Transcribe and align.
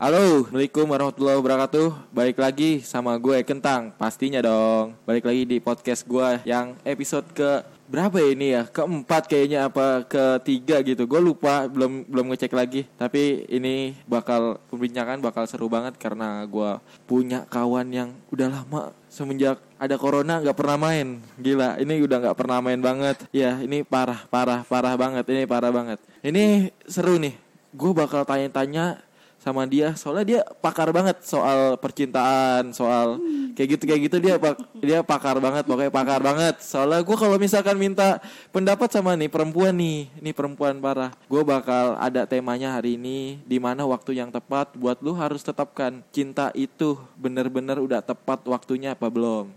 Halo, 0.00 0.48
Assalamualaikum 0.48 0.88
warahmatullahi 0.88 1.38
wabarakatuh. 1.44 1.88
Balik 2.08 2.40
lagi 2.40 2.80
sama 2.80 3.12
gue 3.20 3.44
Kentang. 3.44 3.92
Pastinya 4.00 4.40
dong. 4.40 4.96
Balik 5.04 5.28
lagi 5.28 5.44
di 5.44 5.60
podcast 5.60 6.08
gue 6.08 6.40
Yang 6.48 6.72
episode 6.88 7.28
ke 7.36 7.60
Berapa 7.84 8.16
ya 8.16 8.32
ini 8.32 8.48
ya? 8.56 8.64
Keempat 8.64 9.28
kayaknya 9.28 9.68
apa 9.68 10.08
ketiga 10.08 10.80
gitu. 10.80 11.04
Gue 11.04 11.20
lupa, 11.20 11.68
belum 11.68 12.08
belum 12.08 12.32
ngecek 12.32 12.48
lagi. 12.56 12.88
Tapi 12.96 13.44
ini 13.52 13.92
bakal 14.08 14.56
Pembincangan 14.72 15.20
bakal 15.20 15.44
seru 15.44 15.68
banget 15.68 16.00
Karena 16.00 16.48
gue 16.48 16.80
punya 17.04 17.44
kawan 17.44 17.92
yang 17.92 18.16
Udah 18.32 18.48
lama 18.48 18.96
semenjak 19.12 19.60
ada 19.76 20.00
corona 20.00 20.40
nggak 20.40 20.56
pernah 20.56 20.80
main. 20.80 21.20
Gila, 21.36 21.76
ini 21.76 22.00
udah 22.00 22.24
nggak 22.24 22.38
pernah 22.40 22.64
main 22.64 22.80
banget. 22.80 23.20
Ya, 23.36 23.60
ini 23.60 23.84
parah, 23.84 24.24
parah, 24.32 24.64
parah 24.64 24.96
banget. 24.96 25.28
Ini 25.28 25.44
parah 25.44 25.68
banget. 25.68 26.00
Ini 26.24 26.72
seru 26.88 27.20
nih. 27.20 27.36
Gue 27.76 27.92
bakal 27.92 28.24
tanya-tanya 28.24 29.09
sama 29.40 29.64
dia. 29.64 29.96
Soalnya 29.96 30.24
dia 30.24 30.40
pakar 30.60 30.92
banget 30.92 31.24
soal 31.24 31.80
percintaan 31.80 32.70
soal 32.76 33.18
kayak 33.56 33.76
gitu 33.76 33.82
kayak 33.88 34.00
gitu 34.06 34.16
dia 34.20 34.34
pak 34.36 34.54
dia 34.78 35.00
pakar 35.00 35.40
banget 35.40 35.64
pokoknya 35.66 35.90
pakar 35.90 36.20
banget. 36.20 36.60
Soalnya 36.60 37.00
gue 37.00 37.16
kalau 37.16 37.40
misalkan 37.40 37.74
minta 37.80 38.20
pendapat 38.54 38.92
sama 38.92 39.16
nih 39.16 39.32
perempuan 39.32 39.74
nih 39.74 40.12
ini 40.20 40.30
perempuan 40.30 40.78
parah 40.78 41.10
gue 41.26 41.42
bakal 41.42 41.96
ada 41.98 42.28
temanya 42.28 42.76
hari 42.76 43.00
ini 43.00 43.40
di 43.48 43.56
mana 43.56 43.88
waktu 43.88 44.20
yang 44.20 44.28
tepat 44.28 44.76
buat 44.76 45.00
lu 45.00 45.16
harus 45.16 45.40
tetapkan 45.40 46.04
cinta 46.12 46.52
itu 46.52 47.00
bener-bener 47.16 47.80
udah 47.80 48.04
tepat 48.04 48.44
waktunya 48.46 48.92
apa 48.92 49.08
belum. 49.08 49.50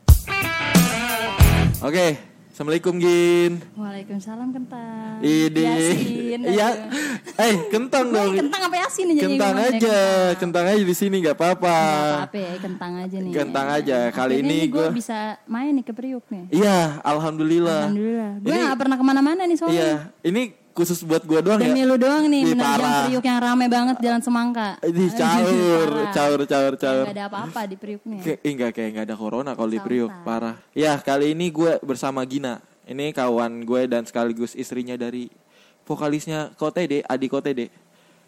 Oke 1.84 2.33
Assalamualaikum 2.54 3.02
Gin 3.02 3.66
Waalaikumsalam 3.74 4.54
kentang. 4.54 5.18
Yasin. 5.26 6.38
Iya 6.54 6.86
Eh 7.34 7.66
kentang 7.66 8.14
dong 8.14 8.38
Kentang 8.38 8.70
apa 8.70 8.76
Yasin 8.78 9.10
aja 9.10 9.22
Kentang 9.26 9.56
aja 9.58 9.98
Kentang 10.38 10.66
aja 10.70 10.78
di 10.78 10.94
sini 10.94 11.26
nggak 11.26 11.34
apa-apa 11.34 11.78
apa 12.30 12.38
ya, 12.38 12.54
kentang 12.62 12.94
aja 13.02 13.18
nih. 13.18 13.34
Kentang 13.34 13.68
aja. 13.74 13.98
Kali 14.14 14.38
Akhirnya 14.38 14.54
ini 14.54 14.70
gue 14.70 14.86
gua- 14.86 14.94
bisa 14.94 15.42
main 15.50 15.74
nih 15.74 15.82
ke 15.82 15.98
Priuk 15.98 16.30
nih. 16.30 16.46
Iya 16.54 17.02
Alhamdulillah 17.02 17.90
Alhamdulillah. 17.90 18.32
Gue 18.38 18.54
Ini- 18.54 18.66
gak 18.70 18.78
pernah 18.78 18.98
ke 19.02 19.06
mana-mana 19.10 19.42
nih 19.50 19.58
soalnya. 19.58 19.74
Iya 19.74 19.94
Ini 20.22 20.42
khusus 20.74 21.00
buat 21.02 21.22
gua 21.22 21.40
doang 21.40 21.58
Demi 21.58 21.80
ya 21.80 21.86
lu 21.86 21.96
doang 21.96 22.26
nih, 22.26 22.42
Ih, 22.42 22.52
menerjang 22.52 22.82
parah. 22.82 23.06
Priuk 23.06 23.24
yang 23.24 23.40
rame 23.40 23.66
banget 23.68 23.96
jalan 23.98 24.22
Semangka. 24.22 24.70
Ini 24.82 25.06
caur 25.22 25.90
Caur 26.10 26.40
caur 26.44 26.74
caur 26.76 27.04
Gak 27.04 27.14
ada 27.14 27.26
apa-apa 27.26 27.62
di 27.64 27.76
Priuk 27.76 28.02
nih. 28.04 28.20
Kayak 28.20 28.40
enggak 28.44 28.72
kayak 28.74 28.90
enggak 28.90 29.06
ada 29.06 29.16
corona 29.16 29.52
kalau 29.54 29.70
di. 29.70 29.78
Priuk 29.78 30.12
parah. 30.22 30.58
Ya, 30.72 30.98
kali 30.98 31.32
ini 31.32 31.48
gue 31.48 31.78
bersama 31.80 32.22
Gina. 32.24 32.58
Ini 32.84 33.10
kawan 33.12 33.64
gue 33.64 33.82
dan 33.86 34.04
sekaligus 34.04 34.54
istrinya 34.54 34.94
dari 34.94 35.32
vokalisnya 35.82 36.52
KOTD, 36.54 37.04
Adi 37.04 37.28
KOTD. 37.28 37.62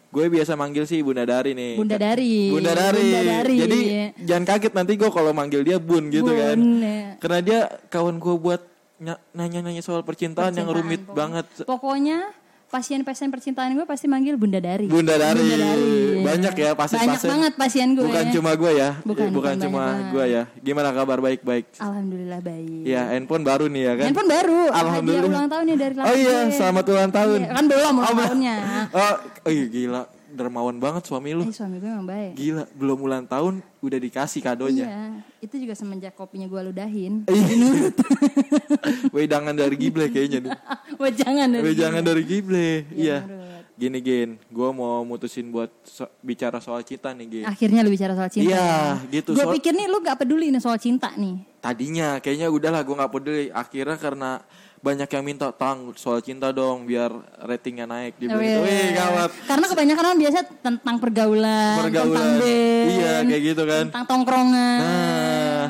Gue 0.06 0.30
biasa 0.30 0.54
manggil 0.54 0.86
sih 0.86 1.02
Bunda 1.02 1.24
Dari 1.24 1.52
nih. 1.52 1.76
Bunda 1.76 1.98
Dari. 1.98 2.48
Bunda 2.48 2.72
Dari. 2.72 3.04
Bunda 3.04 3.22
Dari. 3.34 3.56
Jadi 3.58 3.80
jangan 4.22 4.44
kaget 4.46 4.72
nanti 4.72 4.92
gue 4.94 5.10
kalau 5.10 5.32
manggil 5.32 5.60
dia 5.60 5.76
Bun 5.76 6.08
gitu 6.08 6.24
Bun, 6.24 6.38
kan. 6.38 6.58
ya. 6.78 7.00
Karena 7.18 7.38
dia 7.42 7.58
kawan 7.90 8.16
gue 8.16 8.34
buat 8.38 8.62
ny- 8.96 9.22
nanya-nanya 9.34 9.82
soal 9.82 10.00
percintaan, 10.00 10.54
yang 10.54 10.64
Percintaan, 10.64 10.78
rumit 10.78 11.00
pokoknya. 11.02 11.18
banget. 11.18 11.46
Pokoknya 11.66 12.18
pasien-pasien 12.66 13.30
percintaan 13.30 13.70
gue 13.78 13.86
pasti 13.86 14.10
manggil 14.10 14.34
Bunda 14.34 14.58
Dari. 14.58 14.90
Bunda 14.90 15.14
Dari. 15.14 15.38
Bunda 15.38 15.56
Dari. 15.56 15.94
Banyak 16.26 16.54
ya 16.58 16.70
pasien-pasien. 16.74 17.08
Banyak 17.08 17.22
banget 17.30 17.52
pasien 17.54 17.88
gue. 17.94 18.04
Bukan 18.04 18.24
cuma 18.34 18.50
gue 18.58 18.72
ya. 18.74 18.90
Bukan, 19.06 19.30
bukan 19.30 19.54
bukan 19.54 19.54
cuma 19.62 19.82
gue 20.10 20.24
ya. 20.26 20.42
Gimana 20.58 20.90
kabar 20.90 21.18
baik-baik? 21.22 21.78
Alhamdulillah 21.78 22.40
baik. 22.42 22.82
Ya, 22.82 23.02
handphone 23.14 23.44
baru 23.46 23.70
nih 23.70 23.82
ya 23.86 23.92
kan. 23.94 24.04
Handphone 24.10 24.30
baru. 24.30 24.60
Alhamdulillah. 24.74 25.22
Hadiah 25.22 25.38
ulang 25.38 25.50
tahun 25.50 25.64
nih 25.64 25.76
dari 25.78 25.94
Oh 25.96 26.16
iya, 26.16 26.36
selamat 26.50 26.84
ulang 26.90 27.12
tahun. 27.14 27.38
Iya, 27.38 27.50
kan 27.54 27.64
belum 27.70 27.94
ulang 28.02 28.16
tahunnya. 28.18 28.56
Oh, 28.90 29.14
oh 29.46 29.50
iya, 29.50 29.66
gila, 29.70 30.02
dermawan 30.36 30.76
banget 30.76 31.02
suami 31.02 31.32
lu. 31.32 31.42
Eh 31.42 31.50
suami 31.50 31.80
gue 31.80 31.88
emang 31.88 32.04
baik. 32.04 32.36
Gila, 32.36 32.64
belum 32.76 32.98
ulang 33.00 33.24
tahun 33.24 33.64
udah 33.80 33.98
dikasih 33.98 34.40
kadonya. 34.40 34.84
Iya, 34.84 35.02
itu 35.40 35.54
juga 35.56 35.72
semenjak 35.72 36.12
kopinya 36.12 36.44
gue 36.44 36.60
ludahin. 36.62 37.24
Iya. 37.26 37.90
Wedangan 39.10 39.54
dari 39.56 39.76
Gible 39.76 40.06
kayaknya 40.08 40.38
nih. 40.44 40.52
Wah 41.00 41.10
jangan 41.10 41.46
dari 41.48 41.62
Wedangan 41.64 42.02
dari 42.04 42.22
Gible. 42.22 42.68
Iya. 42.92 43.18
menurut. 43.24 43.44
Gini 43.76 44.00
Gin, 44.00 44.40
gue 44.40 44.68
mau 44.72 45.04
mutusin 45.04 45.52
buat 45.52 45.68
so- 45.84 46.08
bicara 46.24 46.64
soal 46.64 46.80
cinta 46.80 47.12
nih 47.12 47.28
Gin. 47.28 47.44
Akhirnya 47.44 47.84
lu 47.84 47.92
bicara 47.92 48.16
soal 48.16 48.32
cinta. 48.32 48.48
Iya, 48.48 48.96
gitu. 49.12 49.36
Gue 49.36 49.44
Soal- 49.44 49.56
pikir 49.60 49.76
nih 49.76 49.84
lu 49.84 50.00
gak 50.00 50.16
peduli 50.16 50.48
nih 50.48 50.62
soal 50.64 50.80
cinta 50.80 51.12
nih. 51.12 51.44
Tadinya 51.60 52.16
kayaknya 52.16 52.48
udahlah 52.48 52.80
gue 52.80 52.96
nggak 52.96 53.12
peduli. 53.12 53.44
Akhirnya 53.52 54.00
karena 54.00 54.40
banyak 54.86 55.08
yang 55.10 55.24
minta 55.26 55.50
tang 55.50 55.90
soal 55.94 56.22
cinta 56.22 56.54
dong 56.54 56.86
biar 56.86 57.10
ratingnya 57.42 57.84
naik 57.84 58.14
di 58.14 58.30
Oh, 58.30 58.38
gitu. 58.38 58.46
iya. 58.46 58.58
Wih, 58.62 58.86
gawat. 58.94 59.30
Karena 59.42 59.66
kebanyakan 59.66 60.04
orang 60.06 60.20
biasa 60.22 60.38
tentang 60.62 60.96
pergaulan, 61.02 61.74
Pergaulan. 61.82 62.14
tentang 62.14 62.30
band, 62.38 62.86
Iya, 62.86 63.14
kayak 63.26 63.42
gitu 63.44 63.62
kan. 63.66 63.84
tentang 63.90 64.06
tongkrongan. 64.06 64.78
Nah, 64.78 65.64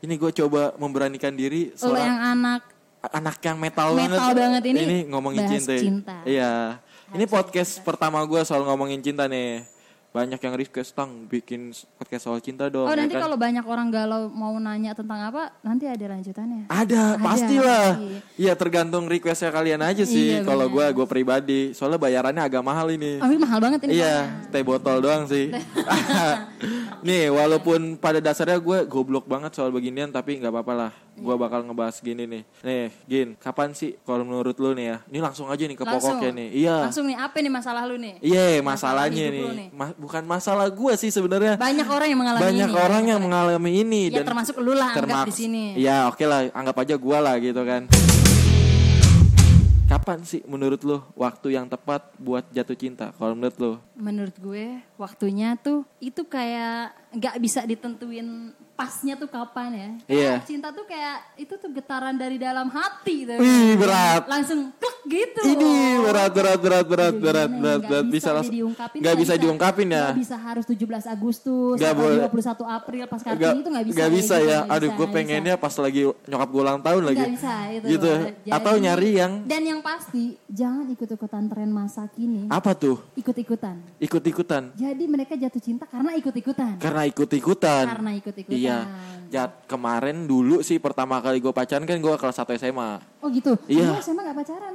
ini 0.00 0.14
gue 0.16 0.30
coba 0.34 0.62
memberanikan 0.74 1.32
diri 1.32 1.68
Lu 1.68 1.76
seorang 1.76 2.00
yang 2.02 2.20
anak 2.32 2.62
anak 3.04 3.36
yang 3.42 3.58
metal, 3.58 3.88
Metal 3.92 4.30
banget 4.32 4.62
ini 4.64 5.04
ngomongin 5.04 5.44
bahas 5.44 5.52
cinta. 5.60 5.74
cinta. 5.76 6.16
Iya. 6.24 6.80
Ini 7.12 7.24
podcast 7.26 7.76
pertama 7.84 8.24
gue 8.24 8.40
soal 8.40 8.64
ngomongin 8.64 9.04
cinta 9.04 9.28
nih. 9.28 9.68
Banyak 10.12 10.36
yang 10.38 10.54
request 10.54 10.92
tang 10.92 11.24
bikin 11.24 11.72
podcast 11.96 12.28
soal 12.28 12.36
cinta 12.38 12.68
dong. 12.68 12.84
Oh 12.84 12.92
ya 12.92 13.00
nanti 13.00 13.16
kan? 13.16 13.24
kalau 13.24 13.40
banyak 13.40 13.64
orang 13.64 13.88
galau 13.88 14.28
mau 14.28 14.52
nanya 14.54 14.92
tentang 14.92 15.24
apa, 15.24 15.56
nanti 15.60 15.88
ada 15.88 16.04
lanjutannya. 16.04 16.68
ada, 16.68 17.16
Ada, 17.16 17.16
pastilah. 17.16 17.86
pasti. 17.96 18.12
Iya 18.36 18.52
tergantung 18.52 19.08
requestnya 19.08 19.48
kalian 19.48 19.80
aja 19.80 20.04
sih. 20.04 20.36
Iya, 20.36 20.44
kalau 20.44 20.68
gue 20.68 20.84
gue 20.84 21.06
pribadi, 21.08 21.60
soalnya 21.72 21.96
bayarannya 21.96 22.44
agak 22.44 22.60
mahal 22.60 22.92
ini. 22.92 23.18
Oh, 23.18 23.26
ini 23.26 23.40
mahal 23.40 23.56
banget 23.56 23.88
ini. 23.88 24.04
Iya, 24.04 24.44
teh 24.52 24.60
botol 24.60 25.00
doang 25.00 25.24
sih. 25.24 25.48
Nih, 27.08 27.32
walaupun 27.32 27.96
pada 27.96 28.20
dasarnya 28.20 28.60
gue 28.60 28.78
goblok 28.86 29.24
banget 29.24 29.56
soal 29.56 29.72
beginian, 29.72 30.12
tapi 30.12 30.38
nggak 30.38 30.52
apa-apa 30.52 30.74
lah. 30.76 30.92
Gue 31.12 31.34
bakal 31.34 31.64
ngebahas 31.64 31.98
gini 31.98 32.24
nih. 32.24 32.42
Nih, 32.62 32.84
Gin, 33.04 33.28
kapan 33.36 33.72
sih 33.72 33.96
kalau 34.02 34.22
menurut 34.22 34.54
lu 34.56 34.72
nih 34.72 34.86
ya? 34.86 34.96
Ini 35.08 35.18
langsung 35.20 35.48
aja 35.48 35.60
nih 35.60 35.74
ke 35.74 35.84
Langsung. 35.84 36.16
pokoknya 36.20 36.30
nih. 36.32 36.48
Iya. 36.62 36.76
Langsung 36.88 37.04
nih 37.04 37.16
apa 37.16 37.36
nih 37.36 37.52
masalah 37.52 37.82
lu 37.84 37.96
nih? 37.96 38.14
Iya, 38.20 38.60
Masalah 38.60 39.08
masalahnya 39.10 39.24
hidup 39.28 39.34
nih. 39.34 39.58
nih. 39.58 39.68
Ma- 39.74 39.96
bukan 40.02 40.26
masalah 40.26 40.66
gue 40.66 40.92
sih 40.98 41.14
sebenarnya. 41.14 41.54
Banyak 41.54 41.86
orang 41.86 42.08
yang 42.10 42.18
mengalami 42.18 42.42
Banyak 42.42 42.70
ini. 42.74 42.82
orang 42.82 43.02
yang 43.06 43.20
mengalami 43.22 43.70
ini 43.86 44.02
Ya, 44.10 44.26
termasuk 44.26 44.58
lu 44.58 44.74
lah, 44.74 44.90
anggap 44.90 45.30
di 45.30 45.34
sini. 45.34 45.78
Iya, 45.78 46.10
oke 46.10 46.26
lah, 46.26 46.50
anggap 46.50 46.76
aja 46.82 46.94
gue 46.98 47.18
lah 47.22 47.34
gitu 47.38 47.62
kan. 47.62 47.86
Kapan 49.86 50.24
sih 50.24 50.40
menurut 50.48 50.80
lu 50.88 50.98
waktu 51.14 51.52
yang 51.52 51.68
tepat 51.68 52.16
buat 52.16 52.48
jatuh 52.48 52.74
cinta? 52.74 53.12
Kalau 53.14 53.36
menurut 53.36 53.56
lu? 53.60 53.72
Menurut 53.92 54.32
gue 54.40 54.80
waktunya 54.96 55.52
tuh 55.60 55.84
itu 56.00 56.24
kayak 56.24 56.96
nggak 57.12 57.36
bisa 57.36 57.60
ditentuin 57.68 58.56
pasnya 58.72 59.20
tuh 59.20 59.28
kapan 59.28 59.70
ya. 59.70 59.88
Iya. 60.08 60.32
Kayak 60.40 60.48
Cinta 60.48 60.68
tuh 60.72 60.88
kayak 60.88 61.16
itu 61.36 61.54
tuh 61.60 61.70
getaran 61.76 62.16
dari 62.16 62.40
dalam 62.40 62.72
hati 62.72 63.28
tuh. 63.28 63.36
Wih, 63.36 63.76
berat. 63.76 64.24
Langsung 64.26 64.72
gitu. 65.12 65.40
Ini 65.44 65.72
berat 66.00 66.30
berat 66.30 66.58
berat 66.58 66.84
berat 66.84 67.12
Jadi 67.12 67.20
berat 67.20 67.50
berat 67.52 67.78
nggak 67.78 67.78
berat 67.84 68.06
bisa 68.08 68.28
langsung 68.32 68.54
diungkapin 68.54 68.98
tuh 68.98 69.16
bisa 69.18 69.34
diungkapin 69.36 69.86
ya 69.86 70.04
Nggak 70.06 70.18
bisa 70.18 70.36
harus 70.36 70.64
17 70.64 70.80
Agustus 71.06 71.76
atau 71.78 71.94
boleh. 71.94 72.24
21 72.24 72.64
April 72.72 73.02
pas 73.04 73.20
kartini 73.20 73.58
itu 73.58 73.68
nggak 73.68 73.84
bisa. 73.84 73.92
nggak 73.92 74.08
kayak 74.08 74.18
bisa 74.18 74.34
gitu, 74.36 74.48
ya 74.48 74.58
aduh 74.66 74.90
gue 74.90 75.06
pengennya 75.08 75.54
pas 75.54 75.74
lagi 75.76 76.00
nyokap 76.24 76.48
gue 76.48 76.62
ulang 76.62 76.80
tahun 76.80 77.02
lagi 77.04 77.24
bisa 77.30 77.54
itu. 77.70 77.86
gitu 77.90 78.10
atau 78.48 78.72
nyari 78.74 79.10
yang 79.14 79.32
Dan 79.44 79.62
yang 79.62 79.80
pasti 79.80 80.24
jangan 80.46 80.88
ikut-ikutan 80.88 81.44
tren 81.46 81.68
masa 81.68 82.08
kini. 82.08 82.48
apa 82.48 82.72
tuh 82.72 82.96
Ikut-ikutan. 83.14 83.76
ikut-ikutan 83.98 84.62
Jadi 84.74 85.04
mereka 85.04 85.34
jatuh 85.34 85.60
cinta 85.60 85.84
karena 85.84 86.14
ikut-ikutan. 86.14 86.78
karena 86.78 87.02
ikut-ikutan 87.04 87.84
Karena 87.86 88.10
ikut-ikutan. 88.14 88.56
iya 88.56 88.78
Jat, 89.28 89.64
kemarin 89.64 90.24
dulu 90.24 90.60
sih 90.60 90.76
pertama 90.76 91.16
kali 91.16 91.38
gue 91.38 91.48
pacaran 91.50 91.82
kan 91.82 91.96
gue 91.96 92.14
kelas 92.14 92.36
1 92.38 92.52
SMA 92.58 93.00
Oh 93.18 93.30
gitu. 93.30 93.54
Iya. 93.64 93.86
Gue 93.88 94.02
SMA 94.02 94.20
gak 94.20 94.34
pacaran 94.36 94.72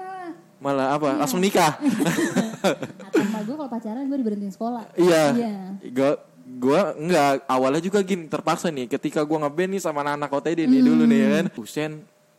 malah. 0.59 0.87
apa 0.91 1.07
Iya. 1.07 1.19
langsung 1.19 1.39
nikah 1.39 1.73
Kata 1.77 3.17
emak 3.19 3.41
gue 3.43 3.55
kalau 3.55 3.69
pacaran 3.69 4.03
gue 4.03 4.17
diberhentiin 4.17 4.51
sekolah. 4.51 4.83
iya 4.95 5.23
Iya. 5.31 5.55
gue 5.83 6.11
gue 6.49 6.81
enggak 6.97 7.43
awalnya 7.45 7.79
juga 7.79 7.99
gini 8.01 8.25
terpaksa 8.25 8.67
nih 8.67 8.87
ketika 8.87 9.21
gue 9.21 9.37
ngeband 9.37 9.69
nih 9.69 9.81
sama 9.81 10.01
anak-anak 10.01 10.31
OTD 10.33 10.59
nih 10.65 10.81
dulu 10.81 11.03
nih 11.05 11.19
ya 11.19 11.29
kan 11.33 11.45
Husen 11.53 11.91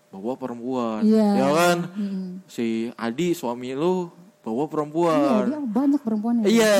bawa 0.08 0.32
perempuan. 0.34 1.00
Iya. 1.02 1.28
ya 1.36 1.48
kan 1.50 1.78
Mm-mm. 1.90 2.26
si 2.44 2.66
Adi 2.94 3.32
suami 3.32 3.72
lu 3.72 4.08
bawa 4.40 4.64
Iya, 4.64 4.70
perempuan 4.70 5.44
dia 5.44 5.60
banyak 5.62 6.00
perempuannya. 6.00 6.44
Iya. 6.48 6.74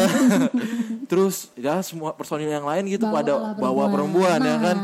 Terus 1.11 1.53
ya 1.55 1.81
semua 1.81 2.13
personil 2.13 2.49
yang 2.49 2.65
lain 2.65 2.89
gitu 2.89 3.05
Bawa 3.05 3.15
pada 3.15 3.33
lah 3.35 3.53
bawa 3.55 3.85
perempuan 3.87 4.41
perempuan. 4.41 4.41
ya 4.43 4.57
kan. 4.59 4.77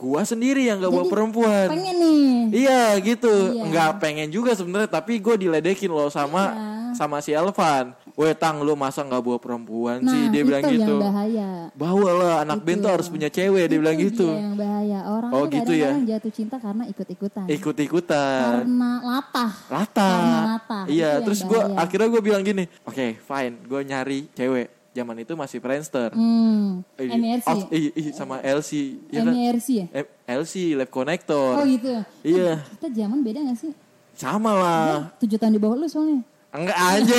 Gua 0.00 0.24
sendiri 0.24 0.64
yang 0.64 0.80
gak 0.80 0.88
bawa 0.88 1.04
perempuan. 1.06 1.68
Pengen 1.68 1.96
nih. 2.00 2.32
Iya 2.64 2.96
gitu, 2.98 3.28
Iya. 3.52 3.68
nggak 3.68 3.90
pengen 4.00 4.28
juga 4.28 4.56
sebenarnya, 4.56 4.88
tapi 4.88 5.20
gue 5.20 5.36
diledekin 5.38 5.86
loh 5.86 6.08
sama 6.08 6.50
Iya. 6.50 6.96
sama 6.96 7.20
si 7.20 7.30
Elvan. 7.30 7.92
Weh 8.16 8.34
tang 8.34 8.60
lu 8.60 8.74
masa 8.74 9.00
nggak 9.00 9.22
bawa 9.22 9.38
perempuan 9.38 10.00
Nah, 10.00 10.10
sih? 10.10 10.28
Dia 10.28 10.42
bilang 10.42 10.60
itu 10.62 10.74
gitu. 10.74 10.96
yang 10.96 11.04
bahaya. 11.04 11.50
Bawa 11.72 12.08
lah 12.12 12.34
anak 12.42 12.60
band 12.60 12.80
tuh 12.80 12.90
harus 12.90 13.06
punya 13.06 13.28
cewek, 13.28 13.64
dia 13.64 13.78
bilang 13.78 13.94
Itu 13.94 14.04
gitu. 14.10 14.26
dia 14.26 14.40
yang 14.40 14.56
bahaya. 14.56 14.98
Orang 15.06 15.30
Oh, 15.30 15.44
gitu 15.46 15.72
ya. 15.72 15.92
jatuh 15.96 16.32
cinta 16.34 16.56
karena 16.56 16.84
ikut-ikutan. 16.86 17.44
Ikut-ikutan. 17.46 18.66
Karena 18.66 18.90
latah. 19.00 19.52
Lata. 19.68 20.10
Karena 20.10 20.40
latah. 20.56 20.82
Itu 20.84 20.92
Iya, 20.92 21.10
yang 21.12 21.22
terus 21.22 21.40
gue 21.42 21.60
akhirnya 21.76 22.08
gue 22.08 22.22
bilang 22.22 22.42
gini, 22.42 22.64
oke 22.82 23.06
fine, 23.18 23.54
gue 23.62 23.80
nyari 23.82 24.18
cewek. 24.32 24.79
Zaman 24.90 25.16
itu 25.22 25.32
masih 25.38 25.58
Friendster. 25.62 26.10
Hmm. 26.12 26.82
Eh, 26.98 27.08
MRC 27.10 27.46
oh, 27.46 27.56
ya? 27.56 27.66
iya, 27.70 27.90
iya, 27.94 28.12
sama 28.14 28.42
LC. 28.42 28.70
Ya 29.10 29.22
kan? 29.22 29.34
MRC 29.34 29.68
ya? 29.70 29.86
Eh, 29.94 30.06
LC, 30.26 30.54
Lab 30.74 30.90
Connector. 30.90 31.54
Oh 31.58 31.66
gitu. 31.66 32.02
Iya, 32.26 32.62
Kita 32.78 32.88
zaman 32.90 33.18
beda 33.22 33.40
gak 33.46 33.58
sih? 33.58 33.72
sama 34.20 34.52
lah. 34.52 35.08
Tujuh 35.16 35.40
tahun 35.40 35.56
di 35.56 35.60
bawah 35.62 35.80
lu 35.80 35.88
soalnya. 35.88 36.20
Enggak 36.50 36.76
aja. 36.76 37.14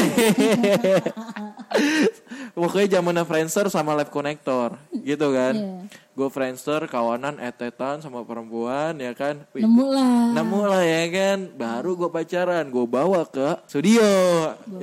Pokoknya 2.58 3.00
zaman 3.00 3.16
Friendster 3.24 3.72
sama 3.72 3.96
Live 3.96 4.12
Connector 4.12 4.76
gitu 4.92 5.28
kan. 5.32 5.56
Iya. 5.56 5.88
Gue 6.12 6.28
Friendster 6.28 6.84
kawanan 6.92 7.40
etetan 7.40 8.04
sama 8.04 8.28
perempuan 8.28 9.00
ya 9.00 9.16
kan. 9.16 9.40
Wih, 9.56 9.64
Nemu 9.64 9.86
lah. 9.88 10.36
nemu 10.36 10.62
lah 10.68 10.84
ya 10.84 11.04
kan. 11.08 11.40
Baru 11.56 11.96
gue 11.96 12.12
pacaran, 12.12 12.68
gue 12.68 12.84
bawa 12.84 13.24
ke 13.24 13.56
studio. 13.72 14.04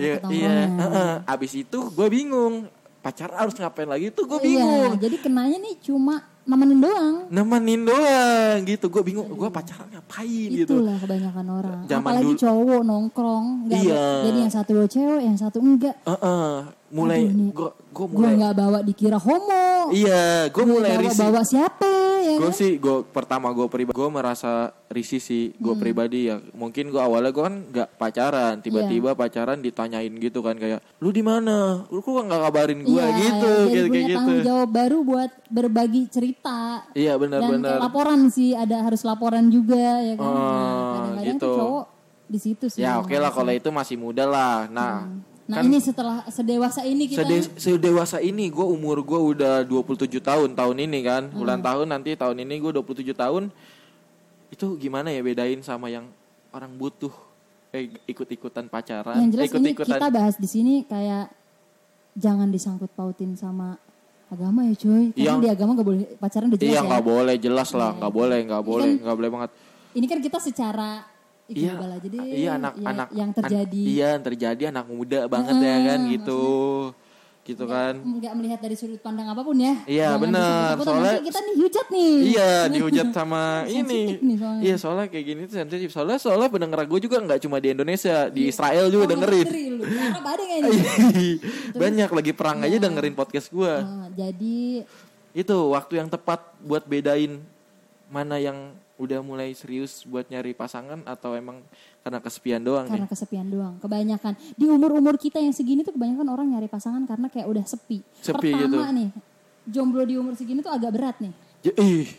Iya, 0.00 0.24
ke 0.24 0.32
iya. 0.32 0.64
heeh. 0.64 1.12
Abis 1.28 1.52
itu 1.52 1.92
gue 1.92 2.08
bingung. 2.08 2.72
Pacaran 2.98 3.36
harus 3.38 3.54
ngapain 3.54 3.86
lagi 3.86 4.10
tuh 4.10 4.26
gue 4.26 4.38
Iya, 4.42 4.58
bingung. 4.58 4.92
jadi 4.98 5.16
kenanya 5.18 5.56
nih 5.56 5.74
cuma 5.80 6.18
nemenin 6.42 6.78
doang. 6.78 7.16
Nemenin 7.28 7.82
doang 7.82 8.56
gitu. 8.64 8.86
Gue 8.88 9.02
bingung. 9.02 9.28
Gue 9.28 9.46
pacaran 9.48 9.86
ngapain 9.86 10.48
gitu. 10.50 10.74
Itulah 10.76 10.98
kebanyakan 10.98 11.46
orang. 11.48 11.80
Zaman 11.84 12.02
Apalagi 12.02 12.26
dulu- 12.26 12.40
cowok 12.40 12.80
nongkrong. 12.82 13.44
Nggak 13.64 13.80
Iya. 13.80 13.94
ada- 13.94 14.22
Jadi 14.24 14.38
yang 14.40 14.52
satu 14.52 14.72
cewek, 14.84 15.22
yang 15.22 15.38
satu 15.38 15.58
enggak. 15.58 15.96
Heeh. 16.02 16.52
Mulai 16.88 17.20
Aduh, 17.20 17.36
nih. 17.36 17.50
gue 17.52 17.70
gue 17.70 18.06
Gue 18.08 18.18
mulai. 18.18 18.34
nggak 18.34 18.54
bawa 18.56 18.78
dikira 18.80 19.18
homo. 19.20 19.66
Iya, 19.92 20.48
gue 20.48 20.64
mulai 20.64 20.90
bawa, 20.90 21.02
risih. 21.04 21.22
bawa 21.22 21.40
siapa 21.44 21.92
ya 22.28 22.36
gue 22.36 22.44
kan? 22.44 22.54
sih 22.54 22.72
gue 22.76 22.96
pertama 23.06 23.48
gue 23.50 23.66
pribadi 23.66 23.94
gue 23.94 24.08
merasa 24.08 24.52
risih 24.86 25.18
sih 25.18 25.52
gue 25.54 25.70
Hmm. 25.70 25.78
pribadi 25.78 26.20
ya 26.26 26.36
mungkin 26.52 26.88
gue 26.88 26.98
awalnya 26.98 27.28
gue 27.28 27.40
kan 27.42 27.56
nggak 27.64 27.88
pacaran 27.94 28.54
tiba-tiba 28.58 29.10
Iya. 29.10 29.18
pacaran 29.18 29.58
ditanyain 29.58 30.12
gitu 30.12 30.38
kan 30.40 30.54
kayak 30.54 30.80
lu 30.96 31.08
di 31.08 31.20
mana 31.20 31.82
lu 31.86 31.98
kok 31.98 32.12
nggak 32.14 32.40
kabarin 32.42 32.80
gue 32.80 32.92
Iya, 32.94 33.06
gitu 33.14 33.52
jadi 33.66 33.68
kayak 33.68 33.88
punya 33.88 34.02
gitu 34.04 34.16
tanggung 34.18 34.40
jawab 34.42 34.68
baru 34.70 34.98
buat 35.02 35.30
berbagi 35.48 36.02
cerita. 36.06 36.84
iya 36.92 37.12
Dan 37.12 37.20
benar-benar 37.24 37.80
laporan 37.80 38.28
sih, 38.28 38.52
ada 38.52 38.76
harus 38.80 39.00
laporan 39.02 39.48
juga 39.48 39.76
ya 39.98 40.14
kan. 40.14 40.22
Oh, 40.22 40.34
nah, 40.34 40.92
kadang-kadang 40.94 41.26
gitu. 41.34 41.50
cowok 41.54 41.84
di 42.26 42.38
situ 42.38 42.64
sih. 42.68 42.80
ya 42.80 42.98
oke 42.98 43.14
lah 43.14 43.30
kalau 43.30 43.48
itu 43.50 43.68
masih 43.68 43.96
muda 43.96 44.22
lah 44.22 44.68
nah 44.68 45.08
Nah 45.48 45.58
kan 45.58 45.64
ini 45.64 45.80
setelah 45.80 46.28
sedewasa 46.28 46.84
ini 46.84 47.08
kita 47.08 47.24
sede- 47.24 47.56
sedewasa 47.56 48.20
ini 48.20 48.48
gue 48.48 48.62
umur 48.62 49.00
gue 49.00 49.16
udah 49.16 49.64
27 49.64 50.20
tahun 50.20 50.52
tahun 50.52 50.76
ini 50.78 50.98
kan 51.00 51.22
Hmm. 51.26 51.40
ulang 51.40 51.58
tahun 51.58 51.88
nanti 51.88 52.12
tahun 52.14 52.36
ini 52.38 52.54
gue 52.58 52.72
27 52.74 53.16
tahun 53.16 53.48
itu 54.48 54.66
gimana 54.76 55.08
ya 55.08 55.20
bedain 55.20 55.60
sama 55.60 55.88
yang 55.88 56.04
orang 56.50 56.68
butuh 56.70 57.12
eh 57.70 57.88
ikut-ikutan 58.04 58.64
pacaran 58.66 59.16
yang 59.18 59.28
jelas 59.30 59.48
ini 59.50 59.72
ikut-ikutan 59.72 59.96
kita 59.98 60.08
bahas 60.10 60.36
di 60.36 60.44
sini 60.46 60.84
kayak 60.84 61.32
jangan 62.12 62.48
disangkut 62.48 62.88
pautin 62.90 63.32
sama 63.32 63.76
agama 64.28 64.60
ya 64.62 64.74
cuy. 64.74 65.08
Karena 65.10 65.24
Yang- 65.24 65.40
di 65.40 65.48
agama 65.48 65.70
gak 65.72 65.86
boleh 65.86 66.00
pacaran 66.14 66.46
udah 66.46 66.58
jelas 66.58 66.68
Iya 66.68 66.76
ya. 66.76 66.84
nggak 66.84 67.04
boleh 67.06 67.36
jelas 67.38 67.68
lah 67.72 67.90
nggak 67.94 68.12
boleh 68.12 68.38
nggak 68.42 68.60
Ini 68.60 68.68
boleh 68.68 68.84
kan- 68.86 69.00
nggak 69.00 69.16
boleh 69.16 69.30
banget. 69.30 69.50
Ini 69.90 70.06
kan 70.06 70.18
kita 70.20 70.38
secara 70.38 70.88
Iya 71.48 71.80
lah 71.80 71.96
jadi 71.96 72.16
iya 72.28 72.50
anak 72.54 72.74
ya, 72.76 72.86
anak 72.86 73.08
yang 73.10 73.30
an- 73.30 73.36
terjadi 73.40 73.80
iya 73.80 74.06
yang 74.12 74.22
terjadi 74.22 74.62
anak 74.68 74.84
muda 74.86 75.20
banget 75.26 75.56
ya 75.56 75.76
kan 75.82 76.00
gitu 76.06 76.42
gitu 77.48 77.64
kan. 77.64 77.96
nggak 77.96 78.34
melihat 78.36 78.60
dari 78.60 78.76
sudut 78.76 79.00
pandang 79.00 79.24
apa 79.24 79.40
pun 79.40 79.56
ya. 79.56 79.80
Iya, 79.88 80.20
benar. 80.20 80.76
Soalnya- 80.84 81.16
kita 81.16 81.40
nih 81.40 81.54
hujat 81.56 81.86
nih. 81.88 82.12
Iya 82.28 82.50
dihujat 82.68 83.08
sama 83.08 83.42
ini. 83.72 84.20
Nih 84.20 84.36
soalnya. 84.36 84.60
Iya 84.60 84.74
soalnya 84.76 85.06
kayak 85.08 85.24
gini 85.24 85.40
tuh 85.48 85.56
sensitif. 85.56 85.88
Soalnya 85.88 86.20
soalnya 86.20 86.52
pendengar 86.52 86.84
gue 86.84 87.00
juga 87.00 87.16
nggak 87.16 87.40
cuma 87.40 87.56
di 87.56 87.72
Indonesia, 87.72 88.28
di 88.28 88.52
Israel 88.52 88.92
juga 88.92 89.08
Oh, 89.08 89.10
dengerin. 89.10 89.48
Banyak 91.74 92.10
lagi 92.12 92.32
perang 92.32 92.60
aja 92.60 92.76
dengerin 92.76 93.14
podcast 93.14 93.48
gue. 93.48 93.74
Nah, 93.80 94.12
jadi 94.12 94.84
Itu 95.32 95.70
waktu 95.70 96.00
yang 96.00 96.08
tepat 96.08 96.40
buat 96.60 96.84
bedain 96.84 97.40
mana 98.08 98.36
yang 98.36 98.76
udah 98.98 99.20
mulai 99.20 99.54
serius 99.54 100.02
buat 100.02 100.26
nyari 100.26 100.52
pasangan 100.52 101.00
atau 101.02 101.32
emang 101.32 101.62
karena 102.00 102.18
kesepian 102.18 102.58
doang 102.58 102.84
nih. 102.84 102.92
karena 102.92 103.06
kesepian 103.06 103.46
doang. 103.46 103.74
Kebanyakan 103.78 104.34
di 104.52 104.66
umur-umur 104.66 105.14
kita 105.14 105.38
yang 105.38 105.50
segini 105.50 105.80
tuh 105.80 105.92
kebanyakan 105.92 106.26
orang 106.26 106.46
nyari 106.50 106.66
pasangan 106.66 107.02
karena 107.04 107.26
kayak 107.26 107.46
udah 107.46 107.64
sepi. 107.64 108.02
Sepi 108.16 108.50
Pertama 108.50 108.66
gitu. 108.66 108.78
nih, 108.92 109.08
jomblo 109.64 110.02
di 110.02 110.14
umur 110.14 110.34
segini 110.34 110.58
tuh 110.58 110.70
agak 110.70 110.90
berat 110.90 111.16
nih. 111.18 111.30
Ya, 111.60 111.72
ih, 111.76 112.10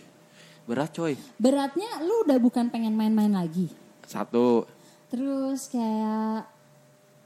berat 0.65 0.89
coy. 0.89 1.19
Beratnya 1.35 1.99
lu 1.99 2.23
udah 2.23 2.37
bukan 2.37 2.67
pengen 2.67 2.91
main-main 2.91 3.29
lagi. 3.29 3.67
Satu, 4.03 4.63
Terus 5.07 5.67
kayak 5.67 6.45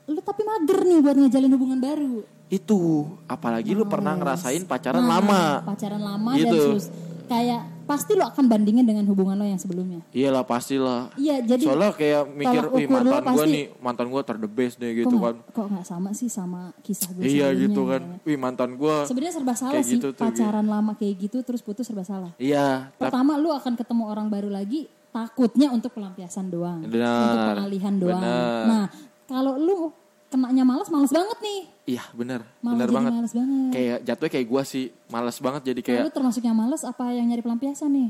lu 0.05 0.19
tapi 0.19 0.41
mager 0.41 0.79
nih 0.81 0.99
buat 0.99 1.15
ngejalin 1.15 1.51
hubungan 1.51 1.79
baru. 1.79 2.15
itu 2.47 3.09
apalagi 3.25 3.73
lu 3.73 3.81
pernah 3.83 4.13
ngerasain 4.13 4.61
pacaran 4.63 4.99
Nah, 4.99 5.17
lama. 5.17 5.41
Pacaran 5.65 5.97
lama 5.97 6.31
Gitu. 6.33 6.53
dan 6.53 6.75
sus 6.75 6.85
kayak 7.25 7.61
pasti 7.83 8.11
lu 8.13 8.21
akan 8.21 8.45
bandingin 8.45 8.81
dengan 8.81 9.03
hubungan 9.05 9.35
lo 9.35 9.43
yang 9.43 9.57
sebelumnya. 9.57 10.01
Iyalah 10.09 10.41
pastilah. 10.41 11.11
Iya, 11.13 11.43
jadi 11.43 11.63
Soalnya 11.63 11.91
kayak 11.91 12.21
mikir, 12.29 12.63
wih 12.69 12.85
lo 12.85 12.93
mantan 12.93 13.21
gue 13.23 13.35
pasti- 13.35 13.51
nih, 13.51 13.65
mantan 13.77 14.07
gue 14.07 14.21
terdebes 14.21 14.71
deh 14.75 14.89
kok 14.89 14.97
gitu 14.99 15.15
nggak- 15.15 15.35
kan. 15.37 15.53
Kok 15.53 15.67
nggak 15.69 15.85
sama 15.85 16.09
sih 16.11 16.27
sama 16.27 16.61
kisah 16.79 17.09
gue 17.11 17.23
Iya 17.23 17.47
gitu 17.53 17.81
kan. 17.85 18.01
ya. 18.01 18.17
Wih 18.23 18.37
mantan 18.37 18.69
gue. 18.73 18.95
Sebenarnya 19.03 19.33
serba 19.33 19.53
salah 19.53 19.73
Kayak 19.73 19.85
sih 19.85 19.97
gitu 19.97 20.07
pacaran 20.13 20.65
lama 20.65 20.91
kayak 20.93 21.15
gitu 21.19 21.37
terus 21.39 21.59
putus 21.59 21.83
serba 21.83 22.01
salah. 22.01 22.31
Iya, 22.35 22.89
tapi 22.91 22.99
Pertama 23.03 23.35
lu 23.35 23.49
akan 23.49 23.73
ketemu 23.73 24.03
orang 24.05 24.27
baru 24.27 24.49
lagi 24.49 24.85
takutnya 25.09 25.69
untuk 25.69 25.93
pelampiasan 25.93 26.49
doang, 26.49 26.81
Benar, 26.81 27.13
untuk 27.21 27.39
pengalihan 27.55 27.93
doang. 27.95 28.17
benar. 28.17 28.63
Nah 28.65 28.85
kalau 29.23 29.53
lu 29.55 29.93
kenanya 30.33 30.65
males 30.65 30.89
males 30.89 31.13
banget 31.13 31.37
nih, 31.39 31.59
iya 31.85 32.03
bener 32.11 32.41
jadi 32.41 32.89
banget. 32.89 33.11
banget. 33.13 33.69
Kayak 33.69 33.97
jatuhnya 34.01 34.31
kayak 34.33 34.47
gue 34.49 34.63
sih, 34.65 34.85
males 35.07 35.37
banget 35.37 35.61
jadi 35.69 35.77
Nah, 35.77 35.85
kayak 35.85 36.01
lu 36.01 36.11
termasuk 36.11 36.41
yang 36.41 36.57
males 36.57 36.81
apa 36.81 37.05
yang 37.13 37.29
nyari 37.29 37.39
pelampiasan 37.39 37.93
nih? 37.93 38.09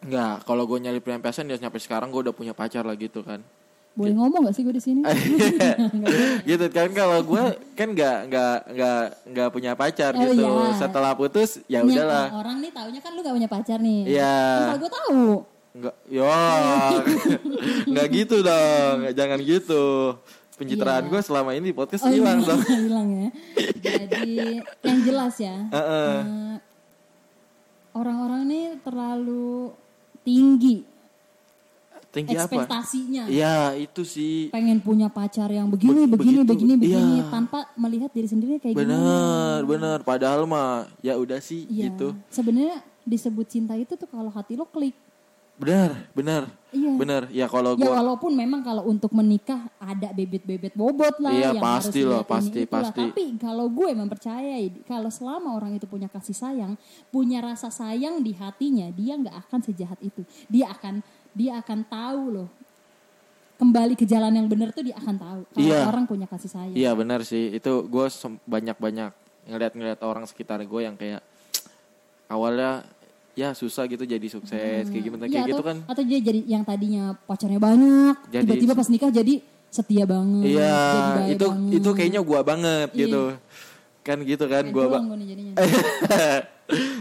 Enggak, 0.00 0.42
kalau 0.42 0.66
gue 0.66 0.78
nyari 0.80 0.98
pelampiasan 0.98 1.46
ya 1.46 1.56
sampai 1.56 1.78
sekarang 1.78 2.10
gue 2.10 2.26
udah 2.26 2.34
punya 2.34 2.50
pacar 2.50 2.82
lah 2.82 2.98
gitu 2.98 3.22
kan. 3.22 3.38
Boleh 3.90 4.14
ngomong 4.14 4.46
gak 4.46 4.54
sih 4.54 4.62
gue 4.62 4.72
di 4.72 4.80
sini? 4.80 5.02
gitu 6.48 6.66
kan 6.70 6.88
kalau 6.90 7.20
gue 7.20 7.42
kan 7.74 7.88
nggak 7.90 8.18
nggak 8.30 8.56
nggak 8.70 9.00
nggak 9.28 9.48
punya 9.50 9.72
pacar 9.74 10.14
Oh, 10.14 10.22
gitu. 10.24 10.42
iya. 10.42 10.78
Setelah 10.78 11.12
putus 11.14 11.58
ya 11.66 11.82
udahlah. 11.82 12.30
Orang 12.32 12.58
nih 12.58 12.70
taunya 12.70 13.00
kan 13.02 13.10
lu 13.14 13.20
gak 13.20 13.34
punya 13.34 13.50
pacar 13.50 13.78
nih. 13.78 14.00
Iya. 14.08 14.34
Kalau 14.66 14.78
gue 14.78 14.90
tahu. 14.90 15.24
Enggak, 15.70 15.94
ya 16.10 16.26
nggak 17.90 18.06
gitu 18.10 18.36
dong, 18.42 18.96
jangan 19.14 19.38
gitu. 19.38 19.84
Pencitraan 20.60 21.02
Iya. 21.02 21.10
gue 21.10 21.20
selama 21.24 21.50
ini 21.52 21.64
di 21.66 21.74
podcast 21.74 22.04
Oh, 22.04 22.12
hilang 22.12 22.44
dong. 22.44 22.60
hilang 22.60 23.08
ya. 23.10 23.28
Jadi 23.80 24.36
yang 24.60 24.98
jelas 25.00 25.34
ya. 25.36 25.56
Heeh. 25.66 26.14
eh, 26.20 26.56
Orang-orang 27.90 28.42
nih 28.46 28.64
terlalu 28.80 29.74
tinggi 30.20 30.86
Tinggi 32.10 32.34
apa? 32.34 32.42
ekspektasinya. 32.44 33.24
Iya 33.24 33.74
itu 33.76 34.02
sih. 34.02 34.50
Pengen 34.50 34.78
punya 34.78 35.06
pacar 35.06 35.46
yang 35.46 35.66
begini, 35.66 36.04
Be- 36.04 36.12
begini, 36.12 36.42
begitu. 36.42 36.50
begini, 36.50 36.74
begini, 36.76 37.14
Iya. 37.16 37.30
tanpa 37.30 37.70
melihat 37.74 38.10
diri 38.10 38.26
sendiri 38.26 38.58
kayak 38.58 38.74
gimana. 38.74 38.94
Bener, 38.94 39.58
bener. 39.64 39.98
Padahal 40.02 40.42
mah 40.42 40.90
ya 41.00 41.14
udah 41.14 41.38
sih 41.38 41.64
Iya. 41.64 41.88
gitu. 41.88 42.18
Sebenarnya 42.28 42.78
disebut 43.02 43.46
cinta 43.46 43.74
itu 43.74 43.94
tuh 43.94 44.06
kalau 44.06 44.26
hati 44.28 44.54
lo 44.54 44.66
klik. 44.66 44.94
Bener, 45.60 46.08
bener, 46.16 46.42
Iya. 46.72 46.92
bener. 46.96 47.22
Ya 47.28 47.44
kalau 47.44 47.76
Ya 47.76 47.84
gue 47.84 47.92
walaupun 47.92 48.32
memang 48.32 48.64
kalau 48.64 48.88
untuk 48.88 49.12
menikah 49.12 49.68
ada 49.76 50.08
bebet-bebet 50.08 50.72
bobot 50.72 51.20
lah 51.20 51.36
Iya, 51.36 51.52
yang 51.52 51.60
pasti 51.60 52.00
harus 52.00 52.08
loh, 52.08 52.22
pasti, 52.24 52.58
itulah. 52.64 52.88
pasti. 52.88 53.00
Tapi 53.04 53.24
kalau 53.36 53.68
gue 53.68 53.92
mempercayai 53.92 54.88
kalau 54.88 55.12
selama 55.12 55.52
orang 55.52 55.76
itu 55.76 55.84
punya 55.84 56.08
kasih 56.08 56.32
sayang, 56.32 56.80
punya 57.12 57.44
rasa 57.44 57.68
sayang 57.68 58.24
di 58.24 58.32
hatinya, 58.32 58.88
dia 58.88 59.20
nggak 59.20 59.36
akan 59.36 59.60
sejahat 59.60 60.00
itu. 60.00 60.24
Dia 60.48 60.72
akan 60.72 61.04
dia 61.36 61.60
akan 61.60 61.78
tahu 61.84 62.22
loh. 62.32 62.48
Kembali 63.60 63.92
ke 63.92 64.08
jalan 64.08 64.32
yang 64.32 64.48
benar 64.48 64.72
tuh 64.72 64.80
dia 64.80 64.96
akan 64.96 65.16
tahu 65.20 65.40
kalau 65.52 65.60
Iya. 65.68 65.84
orang 65.84 66.08
punya 66.08 66.24
kasih 66.24 66.48
sayang. 66.48 66.72
Iya 66.72 66.96
benar 66.96 67.20
sih. 67.20 67.52
Itu 67.52 67.84
gue 67.84 68.08
banyak-banyak 68.48 69.12
ngeliat-ngeliat 69.44 70.00
orang 70.00 70.24
sekitar 70.24 70.64
gue 70.64 70.80
yang 70.80 70.96
kayak 70.96 71.20
awalnya 72.32 72.80
ya 73.32 73.52
susah 73.52 73.84
gitu 73.84 74.02
jadi 74.02 74.26
sukses 74.26 74.84
kayak 74.84 75.02
gimana 75.02 75.24
Iya, 75.24 75.32
kayak 75.32 75.46
gitu 75.48 75.56
atau, 75.56 75.66
kan. 75.66 75.76
atau 75.86 76.02
dia 76.02 76.18
jadi 76.18 76.40
yang 76.44 76.62
tadinya 76.62 77.04
pacarnya 77.20 77.56
banyak, 77.56 78.14
Jadi- 78.26 78.42
tiba-tiba 78.42 78.72
pas 78.74 78.86
nikah 78.86 79.08
jadi 79.08 79.34
setia 79.66 80.04
banget, 80.04 80.44
jadi 80.44 80.56
Iya, 80.56 80.80
baik 81.16 81.30
itu 81.30 81.46
banget. 81.46 81.72
itu 81.74 81.90
kayaknya 81.92 82.20
gua 82.20 82.40
banget 82.42 82.88
Iya. 82.90 83.00
gitu. 83.00 83.22
Kan 84.00 84.18
gitu 84.24 84.44
kan 84.44 84.64
gua 84.66 84.84
doang 84.84 84.92
ba- 84.96 85.06
gue 85.06 85.18
nih 85.18 85.28
jadinya. 85.28 85.52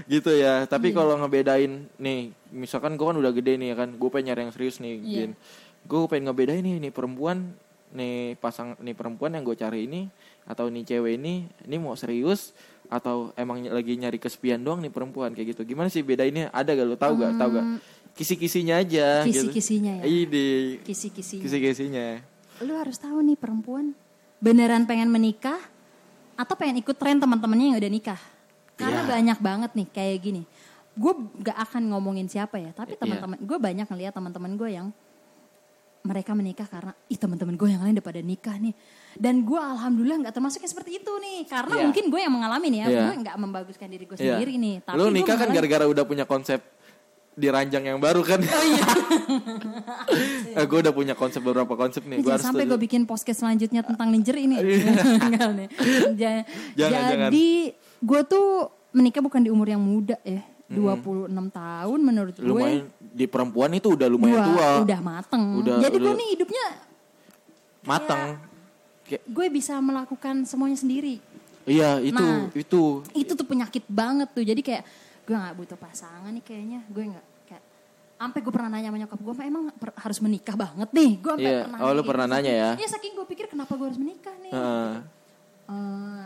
gitu 0.07 0.31
ya. 0.31 0.38
Iya. 0.38 0.53
Tapi 0.65 0.88
kalau 0.91 1.15
ngebedain 1.15 1.71
nih, 1.95 2.19
misalkan 2.51 2.93
gua 2.93 3.09
kan 3.09 3.17
udah 3.17 3.31
gede 3.31 3.53
nih 3.55 3.67
ya 3.71 3.77
kan, 3.77 3.89
gue 3.91 4.09
pengen 4.09 4.25
nyari 4.27 4.41
yang 4.43 4.53
serius 4.53 4.77
nih, 4.77 4.95
Iya. 4.95 5.17
Gin. 5.25 5.31
Gue 5.83 6.05
pengen 6.05 6.27
ngebedain 6.27 6.59
nih, 6.59 6.77
nih 6.79 6.91
perempuan, 6.91 7.53
nih 7.89 8.15
pasang, 8.36 8.77
nih 8.77 8.93
perempuan 8.93 9.31
yang 9.31 9.41
gue 9.41 9.55
cari 9.55 9.86
ini 9.86 10.05
atau 10.50 10.65
nih 10.68 10.84
cewek 10.84 11.22
ini, 11.22 11.46
ini 11.63 11.75
mau 11.77 11.94
serius 11.94 12.58
atau 12.89 13.29
emang 13.38 13.62
lagi 13.70 13.94
nyari 13.94 14.18
kesepian 14.18 14.58
doang 14.60 14.82
nih 14.82 14.89
perempuan 14.89 15.29
kayak 15.32 15.53
gitu. 15.53 15.62
Gimana 15.62 15.94
sih 15.94 16.01
bedainnya? 16.01 16.50
Ada 16.50 16.74
gak 16.74 16.88
lu 16.89 16.98
tahu 16.98 17.13
gak? 17.22 17.38
Tahu 17.38 17.50
gak? 17.53 17.65
Kisi-kisinya 18.18 18.82
aja. 18.82 19.24
gitu. 19.29 19.46
Kisi-kisinya 19.53 20.01
ya. 20.01 20.03
Ide. 20.10 20.82
Kisi-kisinya. 20.82 21.44
Kisi-kisinya. 21.46 22.08
Lu 22.65 22.74
harus 22.75 22.98
tahu 22.98 23.22
nih 23.22 23.38
perempuan 23.38 23.94
beneran 24.41 24.89
pengen 24.89 25.13
menikah 25.13 25.62
atau 26.34 26.58
pengen 26.58 26.82
ikut 26.82 26.98
tren 26.98 27.22
teman-temannya 27.22 27.72
yang 27.72 27.77
udah 27.77 27.91
nikah. 27.94 28.22
Karena 28.74 29.06
Iya. 29.06 29.10
banyak 29.12 29.39
banget 29.39 29.72
nih 29.77 29.88
kayak 29.94 30.18
gini. 30.20 30.44
Gue 30.98 31.13
gak 31.46 31.56
akan 31.70 31.94
ngomongin 31.94 32.25
siapa 32.25 32.58
ya, 32.58 32.74
tapi 32.74 32.98
Iya. 32.98 33.06
teman-teman 33.06 33.38
gue 33.38 33.58
banyak 33.62 33.86
ngeliat 33.88 34.13
teman-teman 34.18 34.51
gue 34.58 34.70
yang 34.74 34.88
mereka 36.00 36.32
menikah 36.32 36.63
karena 36.63 36.96
ih 37.06 37.20
teman-teman 37.20 37.53
gue 37.53 37.70
yang 37.70 37.84
lain 37.84 37.94
udah 37.94 38.06
pada 38.06 38.22
nikah 38.22 38.56
nih. 38.56 38.72
Dan 39.13 39.44
gue 39.44 39.60
alhamdulillah 39.60 40.18
nggak 40.24 40.34
termasuk 40.34 40.63
yang 40.63 40.72
seperti 40.72 40.98
itu 40.98 41.12
nih, 41.12 41.44
karena 41.46 41.75
Iya. 41.75 41.84
mungkin 41.86 42.03
gue 42.08 42.20
yang 42.20 42.34
mengalami 42.34 42.68
nih 42.70 42.79
ya, 42.79 42.88
Iya. 42.88 43.01
gue 43.03 43.15
nggak 43.20 43.36
membaguskan 43.38 43.88
diri 43.88 44.03
gue 44.06 44.15
Iya. 44.15 44.39
sendiri 44.39 44.53
nih. 44.56 44.75
Tapi 44.82 44.96
Lu 44.96 45.12
nikah 45.12 45.36
kan 45.36 45.50
gara-gara 45.50 45.86
udah 45.86 46.03
punya 46.03 46.24
konsep 46.24 46.60
di 47.36 47.48
ranjang 47.48 47.84
yang 47.86 48.00
baru 48.00 48.20
kan? 48.22 48.39
Oh 48.39 48.65
iya. 48.65 48.84
gue 50.70 50.79
udah 50.82 50.91
punya 50.91 51.13
konsep 51.13 51.39
beberapa 51.39 51.74
konsep 51.74 52.03
nih. 52.03 52.20
Gua 52.20 52.36
jangan 52.36 52.51
sampai 52.51 52.63
gue 52.68 52.79
bikin 52.79 53.03
podcast 53.03 53.39
selanjutnya 53.39 53.82
tentang 53.82 54.08
ninjer 54.08 54.36
ini. 54.36 54.56
Enggak 55.25 55.50
nih. 55.53 55.68
Ja- 56.20 56.44
Jangan, 56.75 57.29
Jadi 57.29 57.48
gue 58.00 58.22
tuh 58.24 58.48
menikah 58.91 59.20
bukan 59.20 59.39
di 59.39 59.50
umur 59.50 59.68
yang 59.68 59.79
muda 59.79 60.15
ya. 60.22 60.44
26 60.70 61.34
tahun 61.50 62.00
menurut 62.00 62.36
gue. 62.36 62.46
lumayan 62.46 62.86
di 63.00 63.26
perempuan 63.26 63.72
itu 63.72 63.90
udah 63.90 64.08
lumayan 64.08 64.38
Gua 64.38 64.46
tua, 64.48 64.70
Udah 64.84 65.00
mateng. 65.00 65.44
Udah- 65.58 65.82
Jadi 65.82 65.96
gue 65.96 66.06
udah- 66.06 66.16
nih 66.16 66.28
hidupnya 66.32 66.66
matang. 67.82 68.24
Kayak, 69.04 69.24
gue 69.26 69.46
bisa 69.50 69.74
melakukan 69.80 70.36
semuanya 70.44 70.78
sendiri. 70.78 71.18
iya 71.66 71.98
itu 72.00 72.18
Nah. 72.18 72.50
itu 72.52 72.82
Itu 73.12 73.32
tuh 73.34 73.44
penyakit 73.44 73.86
banget 73.86 74.30
tuh. 74.30 74.42
Jadi 74.42 74.62
kayak 74.62 74.84
gue 75.24 75.36
nggak 75.36 75.56
butuh 75.56 75.78
pasangan 75.78 76.30
nih 76.30 76.42
kayaknya. 76.42 76.80
Gue 76.88 77.04
nggak 77.08 77.26
kayak 77.46 77.64
sampai 78.16 78.40
gue 78.40 78.52
pernah 78.52 78.70
nanya 78.70 78.88
sama 78.88 78.98
nyokap 79.00 79.20
gue, 79.20 79.34
"Ma, 79.34 79.44
emang 79.44 79.64
per- 79.72 79.94
harus 79.96 80.18
menikah 80.20 80.54
banget 80.56 80.90
nih? 80.92 81.12
Gue 81.16 81.32
sampai 81.32 81.46
Iya. 81.48 81.62
pernah 81.66 81.80
Oh, 81.80 81.92
lu 81.92 82.02
pernah 82.04 82.26
gitu. 82.28 82.36
nanya 82.36 82.52
ya? 82.52 82.70
Iya 82.76 82.88
saking 82.92 83.14
gue 83.16 83.26
pikir 83.28 83.46
kenapa 83.48 83.74
gue 83.74 83.86
harus 83.86 83.98
menikah 83.98 84.34
nih. 84.40 84.52
Heeh. 84.52 84.92
Eh, 85.68 86.24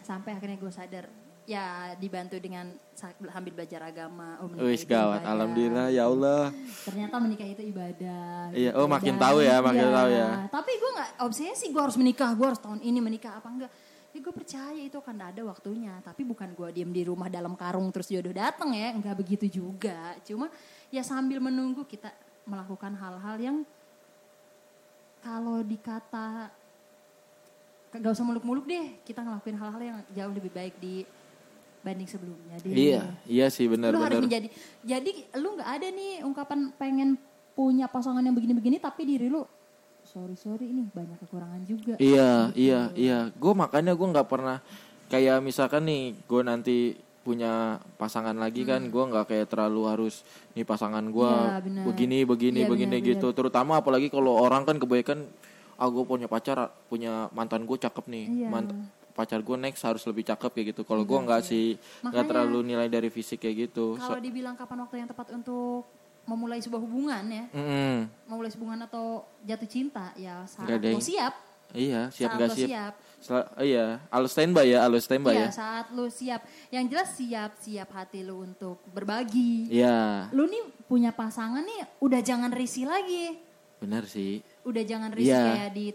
sampai 0.00 0.30
akhirnya 0.32 0.56
gue 0.56 0.72
sadar 0.72 1.04
ya 1.48 1.96
dibantu 1.96 2.36
dengan 2.36 2.68
sa- 2.92 3.16
sambil 3.16 3.56
belajar 3.56 3.80
agama 3.80 4.36
oh 4.44 4.52
Wis 4.68 4.84
gawat, 4.84 5.24
ibadah. 5.24 5.32
alhamdulillah 5.32 5.86
ya 5.88 6.04
Allah. 6.04 6.52
ternyata 6.84 7.16
menikah 7.16 7.48
itu 7.48 7.64
ibadah 7.64 8.52
Iya, 8.52 8.76
gitu. 8.76 8.76
oh, 8.76 8.84
makin 8.84 9.16
tahu 9.16 9.40
ya, 9.40 9.56
makin 9.64 9.88
iya. 9.88 9.96
tahu 9.96 10.08
ya. 10.12 10.28
tapi 10.52 10.72
gue 10.76 10.90
nggak 10.92 11.10
obsesi 11.24 11.72
gue 11.72 11.80
harus 11.80 11.96
menikah 11.96 12.36
gue 12.36 12.46
harus 12.52 12.60
tahun 12.60 12.84
ini 12.84 13.00
menikah 13.00 13.40
apa 13.40 13.48
enggak 13.48 13.72
ya 14.12 14.18
gue 14.20 14.34
percaya 14.36 14.80
itu 14.84 14.96
akan 15.00 15.16
ada 15.24 15.40
waktunya 15.40 15.96
tapi 16.04 16.20
bukan 16.28 16.52
gue 16.52 16.68
diem 16.68 16.92
di 16.92 17.02
rumah 17.08 17.32
dalam 17.32 17.56
karung 17.56 17.88
terus 17.88 18.12
jodoh 18.12 18.32
datang 18.36 18.76
ya 18.76 18.92
nggak 18.92 19.16
begitu 19.16 19.48
juga 19.48 20.20
cuma 20.28 20.52
ya 20.92 21.00
sambil 21.00 21.40
menunggu 21.40 21.88
kita 21.88 22.12
melakukan 22.44 22.92
hal-hal 22.92 23.36
yang 23.40 23.56
kalau 25.24 25.64
dikata 25.64 26.52
gak 27.88 28.12
usah 28.12 28.24
muluk-muluk 28.24 28.68
deh 28.68 29.00
kita 29.00 29.24
ngelakuin 29.24 29.56
hal-hal 29.56 29.80
yang 29.80 29.98
jauh 30.12 30.32
lebih 30.32 30.52
baik 30.52 30.76
dibanding 31.78 32.08
sebelumnya 32.10 32.54
deh 32.58 32.68
Iya, 32.68 33.02
iya 33.24 33.46
sih 33.48 33.64
lu 33.64 33.78
harus 33.78 34.18
menjadi 34.18 34.48
jadi 34.82 35.10
lu 35.38 35.56
nggak 35.56 35.70
ada 35.70 35.88
nih 35.88 36.12
ungkapan 36.20 36.58
pengen 36.74 37.14
punya 37.54 37.86
pasangan 37.86 38.20
yang 38.20 38.34
begini-begini 38.34 38.78
tapi 38.78 39.02
diri 39.02 39.26
lu 39.26 39.42
sorry 40.04 40.34
sorry 40.34 40.66
ini 40.66 40.86
banyak 40.88 41.18
kekurangan 41.20 41.62
juga 41.64 41.94
Iya, 41.96 42.50
iya, 42.54 42.80
iya. 42.94 43.18
Gue 43.30 43.52
makanya 43.52 43.92
gue 43.92 44.08
nggak 44.08 44.24
pernah 44.26 44.58
kayak 45.06 45.40
misalkan 45.40 45.84
nih 45.84 46.02
gue 46.18 46.42
nanti 46.42 46.76
punya 47.20 47.76
pasangan 48.00 48.32
lagi 48.32 48.64
kan, 48.64 48.88
gue 48.88 49.04
nggak 49.04 49.28
kayak 49.28 49.46
terlalu 49.48 49.84
harus 49.84 50.24
nih 50.52 50.64
pasangan 50.64 51.04
gue 51.04 51.28
Hmm. 51.28 51.60
Benar. 51.60 51.84
begini, 51.84 52.18
begini, 52.24 52.60
Iya, 52.64 52.70
begini 52.70 52.96
benar, 52.96 53.08
gitu. 53.12 53.28
Terutama 53.32 53.76
apalagi 53.76 54.08
kalau 54.08 54.32
orang 54.32 54.64
kan 54.64 54.80
kebanyakan, 54.80 55.28
ah 55.76 55.88
gue 55.88 56.04
punya 56.08 56.24
pacar, 56.24 56.56
punya 56.88 57.28
mantan 57.30 57.68
gue 57.68 57.76
cakep 57.76 58.04
nih, 58.08 58.24
Iya. 58.26 58.48
Mant- 58.48 58.72
pacar 59.18 59.40
gue 59.40 59.56
next 59.58 59.82
harus 59.82 60.02
lebih 60.04 60.22
cakep 60.24 60.50
kayak 60.52 60.66
gitu. 60.70 60.82
Kalau 60.82 61.02
gue 61.02 61.18
nggak 61.18 61.42
sih, 61.42 61.74
nggak 62.00 62.24
terlalu 62.24 62.62
nilai 62.64 62.86
dari 62.86 63.10
fisik 63.10 63.40
kayak 63.40 63.68
gitu. 63.68 63.98
So- 63.98 64.06
kalau 64.08 64.22
dibilang 64.22 64.54
kapan 64.54 64.78
waktu 64.80 64.96
yang 64.96 65.08
tepat 65.08 65.34
untuk 65.34 65.82
memulai 66.24 66.60
sebuah 66.60 66.78
hubungan 66.78 67.24
ya 67.24 67.48
Mm-mm. 67.50 68.04
memulai 68.28 68.52
hubungan 68.52 68.84
atau 68.84 69.24
jatuh 69.40 69.64
cinta 69.64 70.12
ya 70.14 70.44
saat 70.44 70.68
lo 70.68 71.00
siap 71.00 71.32
Iya, 71.70 72.08
siap 72.08 72.36
nggak 72.36 72.48
lo 72.48 72.54
siap? 72.54 72.68
siap 72.68 72.94
Sel- 73.18 73.50
iya, 73.60 73.96
alus 74.08 74.30
standby 74.30 74.68
ya, 74.68 74.78
alus 74.82 75.04
standby 75.04 75.32
Iya 75.32 75.40
ya. 75.42 75.50
saat 75.50 75.86
lo 75.90 76.04
siap 76.06 76.44
yang 76.68 76.84
jelas 76.84 77.12
siap 77.12 77.56
siap 77.56 77.88
hati 77.90 78.20
lo 78.22 78.40
untuk 78.40 78.76
berbagi 78.88 79.72
Iya, 79.72 80.28
lu 80.30 80.44
nih 80.44 80.68
punya 80.84 81.10
pasangan 81.10 81.60
nih 81.60 81.96
udah 81.98 82.20
jangan 82.20 82.52
risih 82.52 82.84
lagi 82.84 83.40
benar 83.78 84.04
sih. 84.04 84.44
udah 84.62 84.82
jangan 84.82 85.08
risih 85.10 85.32
Iya. 85.32 85.44
kayak 85.50 85.70
di 85.72 85.86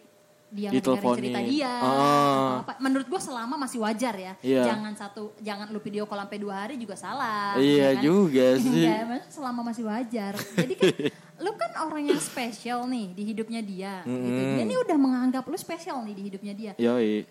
dia 0.53 0.69
Diteleponin. 0.69 1.17
cerita 1.19 1.39
dia 1.41 1.73
Oh. 1.81 2.61
apa. 2.61 2.77
menurut 2.77 3.05
gua 3.05 3.17
selama 3.17 3.57
masih 3.57 3.79
wajar 3.79 4.13
ya 4.13 4.33
Iya. 4.39 4.63
jangan 4.65 4.93
satu 4.93 5.33
jangan 5.39 5.67
lu 5.67 5.79
video 5.79 6.05
call 6.05 6.21
sampai 6.21 6.37
dua 6.37 6.55
hari 6.61 6.77
juga 6.77 6.93
salah 6.93 7.57
Iya 7.57 7.73
ya 7.75 7.89
kan? 7.91 8.03
juga 8.03 8.45
sih. 8.61 8.85
Iya, 8.85 8.97
maksudnya 9.03 9.33
selama 9.33 9.61
masih 9.65 9.83
wajar 9.83 10.33
jadi 10.53 10.73
kan 10.75 10.93
lu 11.43 11.51
kan 11.53 11.71
orang 11.81 12.03
yang 12.05 12.21
spesial 12.21 12.85
nih 12.85 13.11
di 13.11 13.23
hidupnya 13.25 13.59
dia 13.59 13.95
gitu. 14.01 14.13
Mm-mm. 14.13 14.53
dia 14.53 14.63
nih 14.63 14.77
udah 14.79 14.97
menganggap 14.97 15.43
lu 15.43 15.57
spesial 15.57 15.99
nih 16.01 16.13
di 16.13 16.23
hidupnya 16.23 16.53
dia 16.53 16.71
Yoi. 16.77 17.25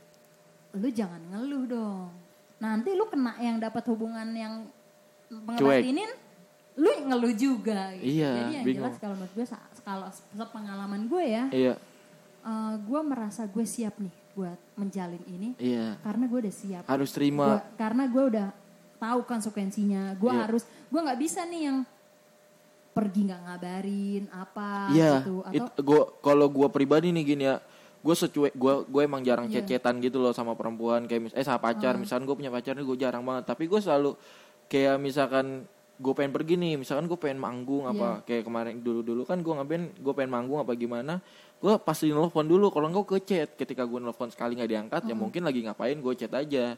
lu 0.75 0.89
jangan 0.89 1.23
ngeluh 1.29 1.65
dong 1.65 2.11
nanti 2.59 2.91
lu 2.91 3.07
kena 3.07 3.39
yang 3.39 3.57
dapat 3.57 3.87
hubungan 3.87 4.27
yang 4.31 4.67
Cuek. 5.29 5.47
pengebatinin 5.49 6.11
lu 6.73 6.89
ngeluh 7.05 7.35
juga 7.35 7.93
gitu. 7.95 8.17
Iya, 8.17 8.31
jadi 8.33 8.53
yang 8.55 8.65
bingung. 8.65 8.81
jelas 8.83 8.97
kalau 8.97 9.15
menurut 9.15 9.35
gue 9.35 9.47
kalau 9.79 10.09
pengalaman 10.49 11.03
gue 11.05 11.25
ya 11.27 11.45
Iya, 11.49 11.75
eh, 12.43 12.75
gue 12.79 13.01
merasa 13.03 13.47
gue 13.47 13.63
siap 13.63 13.97
nih 13.97 14.13
buat 14.33 14.59
menjalin 14.75 15.21
ini 15.29 15.49
iya. 15.57 16.01
karena 16.01 16.25
gue 16.25 16.39
udah 16.41 16.55
siap 16.55 16.83
Harus 16.89 17.13
terima. 17.13 17.45
Gua- 17.61 17.65
karena 17.77 18.05
gue 18.09 18.25
udah 18.33 18.49
tahu 18.97 19.21
konsekuensinya 19.23 20.15
gue 20.17 20.31
Iya. 20.31 20.41
harus 20.47 20.63
gue 20.65 21.01
nggak 21.01 21.21
bisa 21.21 21.43
nih 21.45 21.63
yang 21.69 21.79
pergi 22.93 23.21
nggak 23.25 23.41
ngabarin 23.49 24.25
apa 24.29 24.69
Iya, 24.93 25.13
gitu 25.25 25.37
it, 25.49 25.61
atau 25.65 25.83
gua 25.83 26.03
kalau 26.21 26.47
gua 26.47 26.69
pribadi 26.69 27.09
nih 27.09 27.25
gini 27.25 27.45
ya, 27.49 27.57
gue 27.99 28.15
secuek 28.15 28.53
gua 28.53 28.85
gue 28.85 29.01
emang 29.01 29.25
jarang 29.25 29.49
Iya. 29.49 29.65
cecetan 29.65 29.97
gitu 29.99 30.21
loh 30.21 30.37
sama 30.37 30.53
perempuan 30.53 31.09
kayak 31.09 31.23
mis 31.25 31.33
eh 31.33 31.41
sama 31.41 31.57
pacar, 31.59 31.97
misalkan 31.97 32.29
gue 32.29 32.37
punya 32.37 32.53
pacar 32.53 32.77
nih 32.77 32.85
gue 32.85 32.99
jarang 33.01 33.25
banget, 33.25 33.49
tapi 33.49 33.65
gue 33.65 33.81
selalu 33.81 34.13
kayak 34.69 35.01
misalkan 35.01 35.65
gue 36.03 36.13
pengen 36.19 36.35
pergi 36.35 36.59
nih, 36.59 36.75
misalkan 36.83 37.07
gue 37.07 37.15
pengen 37.15 37.39
manggung 37.39 37.87
apa 37.87 38.27
kayak 38.27 38.43
kemarin 38.43 38.83
dulu 38.83 39.07
dulu 39.07 39.23
kan 39.23 39.39
gue 39.39 39.53
ngapain 39.55 39.87
gue 39.95 40.13
pengen 40.19 40.33
manggung 40.35 40.59
apa 40.59 40.75
gimana, 40.75 41.23
gue 41.63 41.73
pasti 41.79 42.11
nelfon 42.11 42.43
dulu, 42.43 42.75
kalau 42.75 42.91
enggak 42.91 43.07
ke 43.07 43.19
chat, 43.23 43.49
ketika 43.55 43.87
gue 43.87 44.03
nelfon 44.03 44.27
sekali 44.35 44.59
nggak 44.59 44.71
diangkat 44.71 45.03
ya 45.07 45.15
mungkin 45.15 45.47
lagi 45.47 45.63
ngapain 45.63 45.95
gue 46.03 46.13
chat 46.19 46.33
aja, 46.35 46.75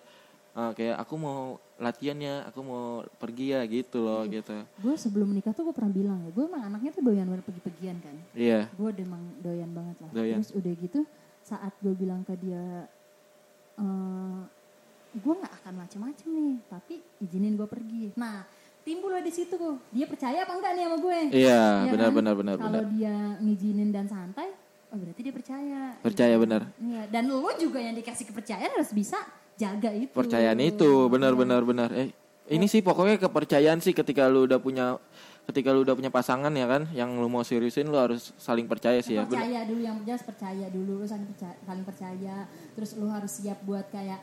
Ah, 0.54 0.71
kayak 0.71 1.02
aku 1.02 1.19
mau 1.19 1.59
latihan 1.83 2.14
ya, 2.14 2.47
aku 2.47 2.62
mau 2.62 3.02
pergi 3.19 3.59
ya 3.59 3.66
gitu 3.66 4.07
loh 4.07 4.23
gitu, 4.23 4.54
gue 4.54 4.95
sebelum 4.95 5.35
menikah 5.35 5.50
tuh 5.50 5.66
gue 5.66 5.75
pernah 5.75 5.90
bilang 5.90 6.23
ya 6.23 6.31
gue 6.31 6.45
emang 6.47 6.62
anaknya 6.71 6.95
tuh 6.95 7.02
doyan 7.02 7.26
banget 7.26 7.43
pergi-pergian 7.50 7.99
kan. 7.99 8.14
Iya, 8.38 8.71
gue 8.71 8.87
udah 8.87 9.02
emang 9.02 9.23
doyan 9.43 9.71
banget 9.75 9.97
lah. 9.99 10.11
Doyan. 10.14 10.38
terus 10.38 10.54
udah 10.54 10.73
gitu 10.78 11.00
saat 11.43 11.75
gue 11.83 11.90
bilang 11.99 12.23
ke 12.23 12.38
dia 12.38 12.87
eh 13.83 14.40
gue 15.14 15.35
nggak 15.35 15.54
akan 15.62 15.75
macem-macem 15.75 16.28
nih 16.31 16.54
tapi 16.71 16.95
izinin 17.19 17.59
gue 17.59 17.66
pergi. 17.66 18.14
Nah 18.14 18.47
timbul 18.85 19.11
lah 19.11 19.25
di 19.25 19.33
situ 19.33 19.57
dia 19.91 20.07
percaya 20.07 20.45
apa 20.45 20.53
enggak 20.53 20.73
nih 20.76 20.85
sama 20.85 20.97
gue 21.00 21.17
iya, 21.33 21.62
Iya 21.88 21.91
benar 21.91 22.09
kan? 22.12 22.17
benar 22.21 22.35
benar 22.37 22.57
kalau 22.61 22.83
dia 22.93 23.17
ngizinin 23.41 23.91
dan 23.91 24.07
santai 24.07 24.53
oh 24.95 24.97
berarti 25.00 25.21
dia 25.26 25.35
percaya 25.35 25.81
percaya 25.99 26.35
benar. 26.38 26.62
Iya, 26.79 27.03
dan 27.11 27.26
lo 27.26 27.50
juga 27.59 27.83
yang 27.83 27.99
dikasih 27.99 28.31
kepercayaan 28.31 28.79
harus 28.79 28.95
bisa 28.95 29.19
jaga 29.59 29.91
itu 29.91 30.14
Percayaan 30.14 30.61
itu 30.62 31.11
benar 31.11 31.35
benar 31.35 31.67
benar. 31.67 31.91
Eh 31.91 32.14
ini 32.53 32.69
sih 32.71 32.85
pokoknya 32.85 33.19
kepercayaan 33.19 33.81
sih 33.81 33.91
ketika 33.91 34.29
lu 34.31 34.45
udah 34.47 34.61
punya 34.62 35.00
ketika 35.50 35.73
lu 35.75 35.83
udah 35.85 35.97
punya 35.99 36.12
pasangan 36.12 36.53
ya 36.55 36.67
kan 36.69 36.88
yang 36.93 37.11
lu 37.17 37.29
mau 37.29 37.45
seriusin 37.45 37.88
lu 37.91 37.99
harus 37.99 38.33
saling 38.38 38.69
percaya 38.71 39.03
sih 39.03 39.19
ya. 39.19 39.26
Benar. 39.26 39.35
percaya 39.35 39.61
dulu 39.67 39.81
yang 39.83 39.99
jelas 40.07 40.23
percaya 40.23 40.67
dulu 40.71 40.93
lu 41.03 41.07
saling 41.09 41.26
percaya, 41.29 41.55
saling 41.64 41.85
percaya 41.85 42.37
terus 42.76 42.91
lu 42.97 43.07
harus 43.11 43.33
siap 43.33 43.59
buat 43.67 43.88
kayak 43.91 44.21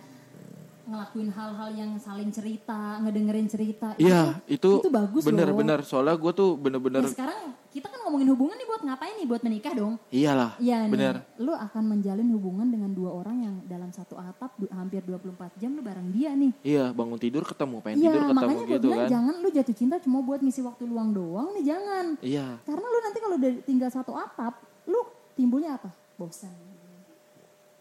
ngelakuin 0.83 1.29
hal-hal 1.29 1.69
yang 1.71 1.91
saling 1.95 2.29
cerita 2.29 2.99
ngedengerin 2.99 3.45
cerita. 3.45 3.93
Iya, 3.95 4.39
itu 4.45 4.77
itu 4.77 4.89
bagus 4.89 5.21
bener 5.21 5.47
loh. 5.47 5.57
bener. 5.57 5.79
Soalnya 5.81 6.13
gue 6.13 6.31
tuh 6.31 6.53
bener-bener 6.53 7.01
Ya, 7.01 7.09
sekarang 7.09 7.39
kita 7.67 7.87
kan 7.87 7.99
ngomongin 8.01 8.27
hubungan 8.29 8.53
nih 8.53 8.65
buat 8.65 8.81
ngapain 8.81 9.13
nih? 9.13 9.25
Buat 9.25 9.41
menikah 9.41 9.71
dong. 9.71 9.93
Iyalah 10.07 10.57
Iya 10.57 10.83
nih, 10.83 10.91
bener. 10.91 11.15
Lu 11.37 11.51
akan 11.51 11.83
menjalin 11.87 12.27
hubungan 12.29 12.67
dengan 12.67 12.89
dua 12.89 13.11
orang 13.11 13.37
yang 13.39 13.55
dalam 13.65 13.89
satu 13.89 14.15
atap 14.15 14.51
du- 14.55 14.67
hampir 14.69 14.99
24 15.01 15.21
jam 15.55 15.71
lu 15.71 15.81
bareng 15.81 16.09
dia 16.09 16.31
nih. 16.31 16.51
Iya 16.61 16.91
bangun 16.91 17.15
tidur 17.15 17.41
ketemu 17.41 17.75
pengen 17.79 17.97
Iya 17.97 18.09
tidur 18.09 18.21
ketemu 18.23 18.39
makanya 18.41 18.65
gitu 18.67 18.87
bilang 18.87 18.99
kan. 18.99 19.09
jangan 19.09 19.35
lu 19.37 19.49
jatuh 19.49 19.75
cinta 19.75 19.95
cuma 19.97 20.19
buat 20.19 20.39
ngisi 20.39 20.61
waktu 20.61 20.83
luang 20.83 21.09
doang 21.11 21.53
nih 21.53 21.65
jangan. 21.65 22.05
Iya. 22.19 22.45
Karena 22.61 22.83
lu 22.83 22.99
nanti 22.99 23.19
kalau 23.19 23.35
udah 23.35 23.51
tinggal 23.61 23.89
satu 23.89 24.11
atap, 24.13 24.53
lu 24.85 24.99
timbulnya 25.33 25.75
apa? 25.75 25.89
Bosan. 26.13 26.53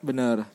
bener 0.00 0.48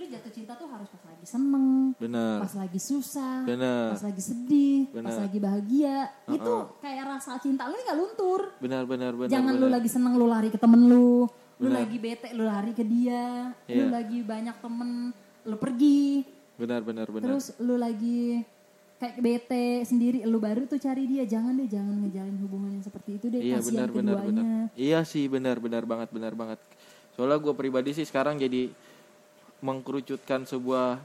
Lu 0.00 0.08
jatuh 0.08 0.32
cinta 0.32 0.56
tuh 0.56 0.64
harus 0.64 0.88
pas 0.88 1.04
lagi 1.04 1.26
seneng, 1.28 1.92
bener 1.94 2.40
pas 2.40 2.54
lagi 2.56 2.80
susah, 2.80 3.44
bener 3.44 3.92
pas 3.92 4.00
lagi 4.00 4.22
sedih, 4.24 4.88
pas 4.88 4.96
Bener. 4.96 5.18
lagi 5.20 5.38
bahagia. 5.38 5.96
Itu 6.24 6.54
kayak 6.80 7.04
rasa 7.06 7.36
cinta 7.36 7.68
lu 7.68 7.76
nih 7.76 7.84
gak 7.84 7.98
luntur. 7.98 8.40
bener 8.56 8.88
bener 8.88 9.12
bener 9.12 9.28
Jangan 9.28 9.52
lu 9.54 9.68
bener. 9.68 9.76
lagi 9.76 9.88
seneng 9.88 10.16
lu 10.16 10.24
lari 10.24 10.48
ke 10.48 10.56
temen 10.56 10.80
lu, 10.82 11.28
lu 11.60 11.68
Bener. 11.68 11.84
lagi 11.84 11.96
bete 12.00 12.32
lu 12.32 12.44
lari 12.44 12.72
ke 12.72 12.80
dia, 12.80 13.52
lu 13.68 13.76
Iya. 13.76 13.92
lagi 13.92 14.18
banyak 14.22 14.56
temen 14.58 14.88
lu 15.42 15.56
pergi 15.56 16.24
benar 16.56 16.80
benar 16.80 17.08
benar 17.08 17.24
terus 17.26 17.56
lu 17.56 17.76
lagi 17.76 18.44
kayak 18.96 19.16
bete 19.18 19.64
sendiri 19.82 20.20
lu 20.22 20.36
baru 20.36 20.64
tuh 20.64 20.76
cari 20.76 21.04
dia 21.04 21.24
jangan 21.24 21.56
deh 21.56 21.64
jangan 21.66 21.96
ngejalin 21.98 22.36
hubungan 22.38 22.70
yang 22.72 22.84
seperti 22.84 23.16
itu 23.16 23.26
deh 23.28 23.40
iya 23.40 23.56
kasihan 23.56 23.68
benar 23.72 23.88
benar 23.90 24.14
keduanya 24.14 24.44
benar 24.44 24.64
iya 24.76 25.00
sih 25.02 25.24
benar 25.26 25.56
benar 25.56 25.84
banget 25.84 26.08
benar 26.10 26.32
banget 26.34 26.60
soalnya 27.10 27.36
gue 27.38 27.54
pribadi 27.54 27.90
sih 27.90 28.04
sekarang 28.04 28.36
jadi 28.36 28.68
mengkerucutkan 29.60 30.44
sebuah 30.44 31.00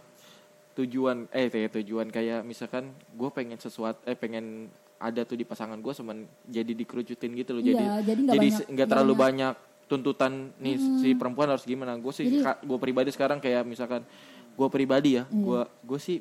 tujuan 0.74 1.32
eh 1.32 1.48
kayak 1.48 1.72
tujuan 1.74 2.08
kayak 2.08 2.44
misalkan 2.44 2.92
gue 3.10 3.30
pengen 3.30 3.56
sesuatu 3.56 4.04
eh 4.04 4.14
pengen 4.14 4.68
ada 4.98 5.24
tuh 5.24 5.36
di 5.36 5.44
pasangan 5.44 5.78
gue 5.78 5.92
semen 5.92 6.24
jadi 6.46 6.72
dikerucutin 6.74 7.32
gitu 7.34 7.52
loh. 7.52 7.62
Jadi 7.62 7.76
Iya, 7.78 7.96
jadi 8.02 8.22
jadi 8.30 8.48
nggak 8.70 8.88
terlalu 8.90 9.14
banyak- 9.14 9.56
banyak 9.56 9.56
tuntutan 9.86 10.32
nih 10.58 10.76
si 11.00 11.14
perempuan 11.14 11.48
harus 11.48 11.64
gimana. 11.64 11.96
Gue 11.96 12.12
sih 12.12 12.28
gue 12.42 12.78
pribadi 12.78 13.12
sekarang 13.12 13.38
kayak 13.38 13.64
misalkan 13.64 14.04
gue 14.52 14.68
pribadi 14.68 15.20
ya 15.20 15.24
Iya. 15.24 15.36
gue 15.38 15.62
gue 15.86 16.00
sih 16.00 16.18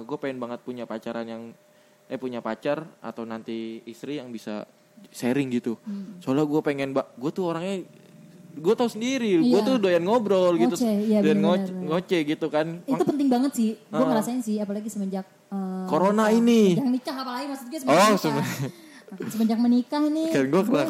gue 0.00 0.18
pengen 0.18 0.38
banget 0.38 0.60
punya 0.62 0.84
pacaran 0.84 1.24
yang 1.24 1.42
eh 2.08 2.16
punya 2.16 2.40
pacar 2.40 2.88
atau 3.00 3.24
nanti 3.24 3.84
istri 3.84 4.16
yang 4.16 4.28
bisa 4.28 4.64
sharing 5.08 5.48
gitu. 5.50 5.76
Hmm. 5.78 6.16
soalnya 6.18 6.42
gue 6.42 6.60
pengen 6.60 6.90
gue 6.90 7.30
tuh 7.30 7.44
orangnya 7.46 7.84
gue 8.58 8.74
tau 8.74 8.86
sendiri 8.86 9.38
gue 9.38 9.48
Iya. 9.52 9.64
tuh 9.64 9.76
doyan 9.78 10.02
ngobrol 10.02 10.54
gitu 10.54 10.74
Ngoceh, 10.74 10.96
iya, 11.04 11.18
doyan 11.20 11.38
ngoce, 11.38 11.70
ngoceh 11.72 12.20
gitu 12.26 12.46
kan 12.46 12.66
itu 12.82 13.02
penting 13.02 13.26
banget 13.26 13.52
sih 13.52 13.70
gue 13.74 13.94
Ah. 13.94 14.08
ngerasain 14.08 14.40
sih 14.40 14.58
apalagi 14.58 14.86
semenjak 14.86 15.24
eh, 15.24 15.84
Corona 15.86 16.26
nikah. 16.26 16.36
ini. 16.36 16.62
semenjak 16.72 16.92
nikah 16.92 17.16
apalagi 17.16 17.46
maksud 17.46 17.66
gue 17.66 17.78
Oh, 17.78 17.84
semenjak 17.84 18.10
nikah 18.10 18.18
semen- 18.20 18.72
semenjak 19.26 19.58
menikah 19.58 20.02
nih 20.04 20.28
Kan 20.28 20.44
gua 20.48 20.62
kena 20.62 20.82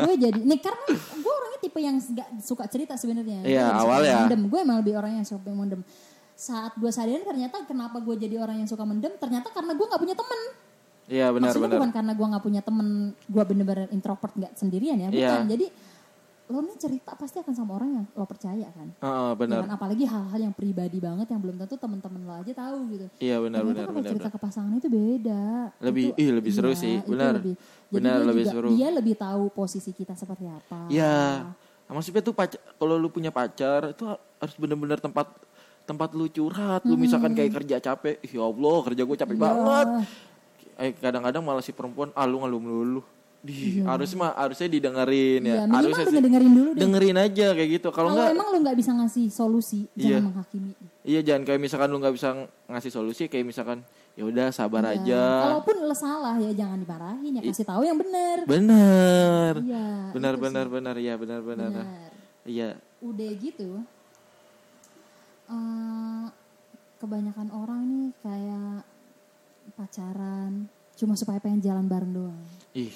gue 0.00 0.14
jadi 0.16 0.38
nih 0.40 0.58
karena 0.58 0.82
gue 0.96 1.32
orangnya 1.34 1.60
tipe 1.60 1.78
yang 1.78 1.96
gak 2.00 2.28
suka 2.40 2.64
cerita 2.66 2.94
sebenarnya 2.94 3.38
Gue 3.38 3.52
Iya, 3.52 3.66
awal 3.68 4.00
ya. 4.00 4.24
gue 4.26 4.58
emang 4.58 4.80
lebih 4.80 4.94
orang 4.94 5.12
yang 5.14 5.26
suka 5.26 5.44
mendem 5.46 5.84
saat 6.32 6.72
gue 6.72 6.88
sadar 6.88 7.20
ternyata 7.20 7.60
kenapa 7.62 7.98
gue 7.98 8.16
jadi 8.16 8.38
orang 8.38 8.56
yang 8.56 8.66
suka 8.66 8.80
mendem 8.82 9.12
ternyata 9.14 9.50
karena 9.50 9.72
gue 9.72 9.84
nggak 9.84 10.00
punya 10.00 10.16
temen 10.16 10.40
iya 11.04 11.26
benar 11.28 11.50
maksudnya 11.50 11.66
benar 11.66 11.76
bukan 11.76 11.92
karena 11.92 12.12
gue 12.14 12.26
nggak 12.28 12.42
punya 12.42 12.60
temen 12.62 12.86
gue 13.12 13.42
bener-bener 13.44 13.86
introvert 13.90 14.32
nggak 14.32 14.52
sendirian 14.54 14.96
ya 14.96 15.08
bukan 15.10 15.20
Iya. 15.36 15.50
jadi 15.50 15.66
lo 16.50 16.58
nih 16.60 16.76
cerita 16.76 17.14
pasti 17.14 17.38
akan 17.38 17.54
sama 17.54 17.72
orang 17.72 17.90
yang 17.92 18.04
lo 18.10 18.24
percaya 18.24 18.66
kan 18.68 18.88
Heeh, 18.92 19.30
Ya 19.30 19.38
benar 19.38 19.58
kan? 19.62 19.70
apalagi 19.72 20.04
hal-hal 20.04 20.40
yang 20.42 20.52
pribadi 20.52 20.98
banget 20.98 21.26
yang 21.26 21.38
belum 21.38 21.56
tentu 21.56 21.78
teman-teman 21.78 22.20
lo 22.20 22.34
aja 22.36 22.52
tahu 22.52 22.78
gitu 22.90 23.06
iya 23.16 23.38
benar 23.38 23.62
benar 23.62 23.84
kalau 23.84 23.96
benar 23.96 24.10
cerita 24.10 24.28
ke 24.28 24.38
pasangan 24.38 24.74
itu 24.74 24.88
beda 24.88 25.44
Lebih- 25.78 26.10
Itu- 26.10 26.18
ih, 26.18 26.30
lebih 26.32 26.50
seru 26.50 26.68
iya, 26.68 26.76
sih, 26.76 26.94
benar. 27.04 27.32
lebih, 27.38 27.54
Benar, 27.88 28.18
lebih 28.20 28.44
juga- 28.44 28.52
seru. 28.52 28.68
dia 28.70 28.88
lebih 28.90 29.14
tahu 29.14 29.42
posisi 29.50 29.90
kita 29.90 30.12
seperti 30.12 30.44
apa 30.44 30.86
Iya. 30.86 31.46
Maksudnya 31.86 32.20
tuh 32.20 32.30
pacar, 32.30 32.62
kalau 32.76 32.94
lu 32.94 33.08
punya 33.08 33.30
pacar 33.30 33.90
itu 33.90 34.06
harus 34.36 34.54
bener-bener 34.54 34.94
tempat 34.96 35.26
tempat 35.82 36.14
lu 36.14 36.26
curhat. 36.26 36.82
Lu 36.84 36.94
misalkan 36.94 37.34
kayak 37.34 37.50
kerja 37.52 37.76
capek, 37.80 38.14
"Ih, 38.20 38.30
ya 38.30 38.42
Allah 38.42 38.78
kerja 38.80 39.02
gue 39.02 39.16
capek 39.16 39.34
Iya. 39.34 39.42
banget. 39.42 39.86
Eh 40.78 40.90
kadang-kadang 40.94 41.42
malah 41.42 41.58
si 41.58 41.70
perempuan, 41.70 42.14
ah 42.14 42.24
lu 42.24 42.38
ngeluh 42.38 42.62
melulu. 42.62 43.02
Di 43.40 43.80
harusnya 43.80 44.18
mah 44.18 44.32
harusnya 44.36 44.68
didengerin 44.68 45.40
ya. 45.40 45.48
Iya, 45.50 45.60
minimal 45.62 45.76
harusnya 45.80 46.04
sih 46.06 46.20
dengerin 46.20 46.52
dulu 46.52 46.70
deh. 46.70 46.80
dengerin 46.80 47.16
aja 47.16 47.46
kayak 47.50 47.70
gitu. 47.72 47.88
Kalau 47.88 48.08
enggak 48.12 48.30
emang 48.30 48.48
lo 48.48 48.56
nggak 48.60 48.76
bisa 48.76 48.90
ngasih 48.92 49.26
solusi 49.28 49.80
Iya. 49.92 50.20
jangan 50.20 50.24
menghakimi 50.28 50.72
iya 51.00 51.20
jangan 51.20 51.42
kayak 51.42 51.58
misalkan 51.58 51.88
lu 51.88 51.96
nggak 51.96 52.12
bisa 52.12 52.28
ngasih 52.66 52.92
solusi 52.92 53.24
kayak 53.24 53.42
misalkan 53.42 53.80
ya 54.12 54.22
udah 54.22 54.52
sabar 54.52 54.84
Ya, 54.84 54.92
aja. 54.94 55.22
kalaupun 55.48 55.76
lo 55.80 55.96
salah 55.96 56.36
ya 56.36 56.52
jangan 56.52 56.76
dimarahin 56.78 57.32
ya 57.32 57.42
kasih 57.42 57.64
tahu 57.64 57.82
yang 57.82 57.96
benar 57.96 58.44
Bener. 58.44 59.52
iya 59.64 60.12
Benar 60.12 60.34
itu 60.34 60.42
benar 60.42 60.66
benar 60.68 60.94
ya 60.94 61.14
benar 61.16 61.40
benar. 61.40 61.72
Benar. 61.72 61.88
Iya. 62.44 62.68
udah 63.00 63.30
gitu 63.34 63.80
eh, 65.48 66.24
kebanyakan 66.98 67.48
orang 67.50 67.80
nih 67.82 68.08
kayak 68.20 68.76
pacaran 69.72 70.68
cuma 70.92 71.16
supaya 71.16 71.40
pengen 71.40 71.64
jalan 71.64 71.86
bareng 71.86 72.12
doang 72.12 72.40
Ih, 72.72 72.92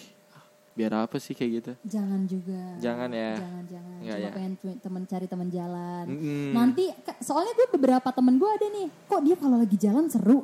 biar 0.74 0.92
apa 1.00 1.16
sih 1.16 1.32
kayak 1.32 1.50
gitu? 1.54 1.72
jangan 1.86 2.20
juga 2.24 2.60
Jangan 2.78 3.08
ya. 3.08 3.32
jangan 3.34 3.64
jangan 3.64 3.96
Nggak 3.96 4.10
cuma 4.12 4.26
ya. 4.26 4.30
pengen 4.32 4.52
temen 4.76 5.02
cari 5.04 5.26
teman 5.26 5.48
jalan 5.48 6.04
Mm-mm. 6.08 6.50
nanti 6.50 6.84
soalnya 7.18 7.52
gue 7.52 7.66
beberapa 7.70 8.08
temen 8.10 8.34
gue 8.34 8.50
ada 8.50 8.66
nih 8.68 8.86
kok 9.04 9.20
dia 9.22 9.36
kalau 9.36 9.56
lagi 9.56 9.76
jalan 9.76 10.06
seru 10.06 10.42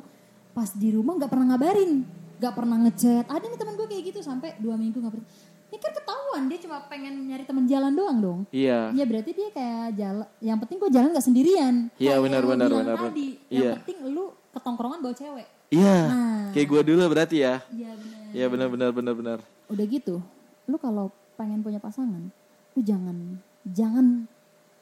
pas 0.51 0.71
di 0.71 0.89
rumah 0.89 1.15
nggak 1.15 1.27
pernah 1.27 1.45
ngabarin 1.51 2.07
nggak 2.37 2.53
pernah 2.53 2.77
ngechat 2.81 3.25
ada 3.25 3.43
nih 3.43 3.55
temen 3.55 3.75
gue 3.75 3.87
kayak 3.87 4.03
gitu 4.05 4.19
sampai 4.19 4.55
dua 4.57 4.73
minggu 4.73 4.97
nggak 4.97 5.13
pernah 5.13 5.27
ini 5.67 5.77
kan 5.77 5.93
ketahuan 5.93 6.43
dia 6.45 6.59
cuma 6.59 6.77
pengen 6.85 7.13
nyari 7.25 7.43
teman 7.43 7.63
jalan 7.63 7.91
doang 7.91 8.17
dong 8.19 8.39
Iya. 8.49 8.91
Ya 8.91 9.03
berarti 9.03 9.31
dia 9.31 9.47
kayak 9.49 9.87
jalan. 9.95 10.27
Yang 10.37 10.57
penting 10.59 10.77
gue 10.77 10.91
jalan 10.91 11.07
gak 11.09 11.23
sendirian. 11.23 11.75
Iya, 11.95 12.11
Kayak 12.11 12.21
benar, 12.21 12.41
yang 12.41 12.51
benar, 12.51 12.69
benar, 12.69 12.97
Tadi. 12.97 13.29
benar. 13.31 13.47
Yang 13.47 13.75
penting 13.79 13.97
lu 14.05 14.25
ketongkrongan 14.51 14.99
bawa 14.99 15.15
cewek. 15.15 15.47
Iya. 15.71 15.97
Nah. 16.05 16.43
Kayak 16.51 16.67
gue 16.67 16.81
dulu 16.85 17.01
berarti 17.07 17.37
ya. 17.39 17.55
Iya 17.71 17.91
benar. 17.95 18.19
Iya 18.31 18.45
benar 18.47 18.67
benar 18.67 18.89
benar 18.91 19.13
benar. 19.15 19.39
Udah 19.71 19.85
gitu, 19.87 20.19
lu 20.67 20.75
kalau 20.75 21.09
pengen 21.39 21.63
punya 21.63 21.79
pasangan, 21.79 22.27
lu 22.75 22.81
jangan 22.83 23.39
jangan 23.63 24.27